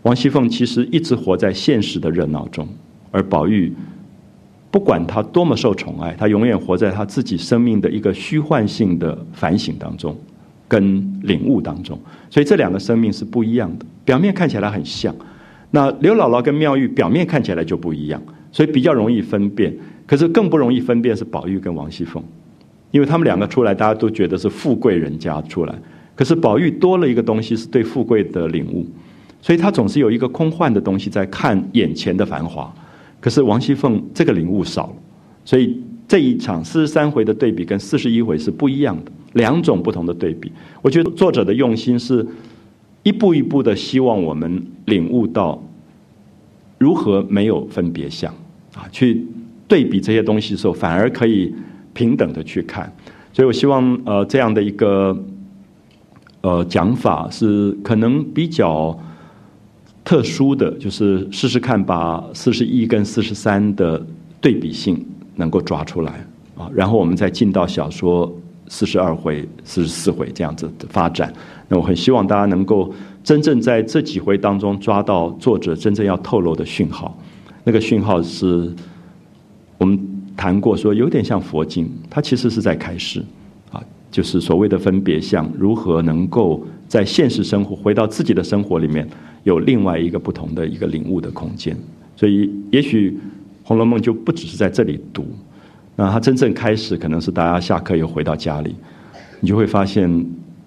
[0.02, 2.66] 王熙凤其实一直活在现实的热闹中，
[3.10, 3.72] 而宝玉
[4.70, 10.16] 不管他多么受宠爱，他永远活在他自己生命的一个虚幻性的反省当中，
[10.68, 11.98] 跟领悟当中。
[12.30, 15.14] 所以这两个生命是不一样的，表面看起来很像。
[15.70, 18.22] 那刘姥姥跟妙玉表面看起来就不一样，
[18.52, 19.74] 所以比较容易分辨。
[20.06, 22.22] 可是更不容易分辨是宝玉跟王熙凤，
[22.92, 25.74] 因为他们两个出来，大家都觉得是富贵人家出来。
[26.14, 28.86] 可是宝玉多了一个东西，是对富贵的领悟，
[29.42, 32.72] 所以他总是有一个空幻的东西在看眼前的繁华。
[33.20, 34.96] 可是王熙凤这个领悟少了，
[35.44, 40.52] 所以这一场四十三回的对比跟四十一回是不一样的，两种不同的对比。
[40.82, 42.26] 我觉得作者的用心是。
[43.06, 45.62] 一步一步的，希望我们领悟到
[46.76, 48.34] 如何没有分别相
[48.74, 49.24] 啊，去
[49.68, 51.54] 对比这些东西的时候，反而可以
[51.94, 52.92] 平等的去看。
[53.32, 55.16] 所以我希望呃这样的一个
[56.40, 58.98] 呃讲法是可能比较
[60.04, 64.04] 特殊的，就是试试看把四十一跟四十三的
[64.40, 65.00] 对比性
[65.36, 66.26] 能够抓出来
[66.58, 68.36] 啊，然后我们再进到小说。
[68.68, 71.32] 四十二回、四十四回这样子的发展，
[71.68, 77.16] 那我很希望大家能够真正在这几回当中抓到作者真正要透露的讯号。
[77.64, 78.72] 那个讯号是
[79.78, 79.98] 我们
[80.36, 83.24] 谈过，说有点像佛经，它其实是在开示
[83.72, 89.08] 啊，就是所谓的分别相如何能够在现实生活回到自己的生活里面
[89.44, 91.76] 有另外一个不同的一个领悟的空间。
[92.14, 93.10] 所以，也许
[93.62, 95.26] 《红楼梦》就不只是在这里读。
[95.96, 98.76] 那他真正开始，可能是大家下课又回到家里，
[99.40, 100.08] 你就会发现，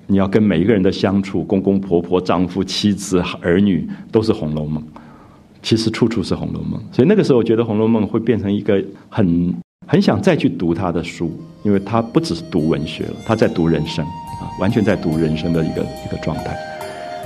[0.07, 4.83] 你要跟每一个人的相处，公公婆婆、丈夫、妻子、儿女，都是《红楼梦》。
[5.61, 9.53] 其实处处是《红楼梦》，所以那个时候，我觉得《红楼梦》会变成一个很
[9.85, 11.31] 很想再去读他的书，
[11.63, 16.57] 因为他不只是读文学了，他在读人生啊，完全在读人生的一个一个状态。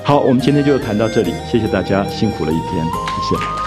[0.03, 3.62] 好，我们今天就谈到这里，谢谢大家辛苦了一天，谢谢。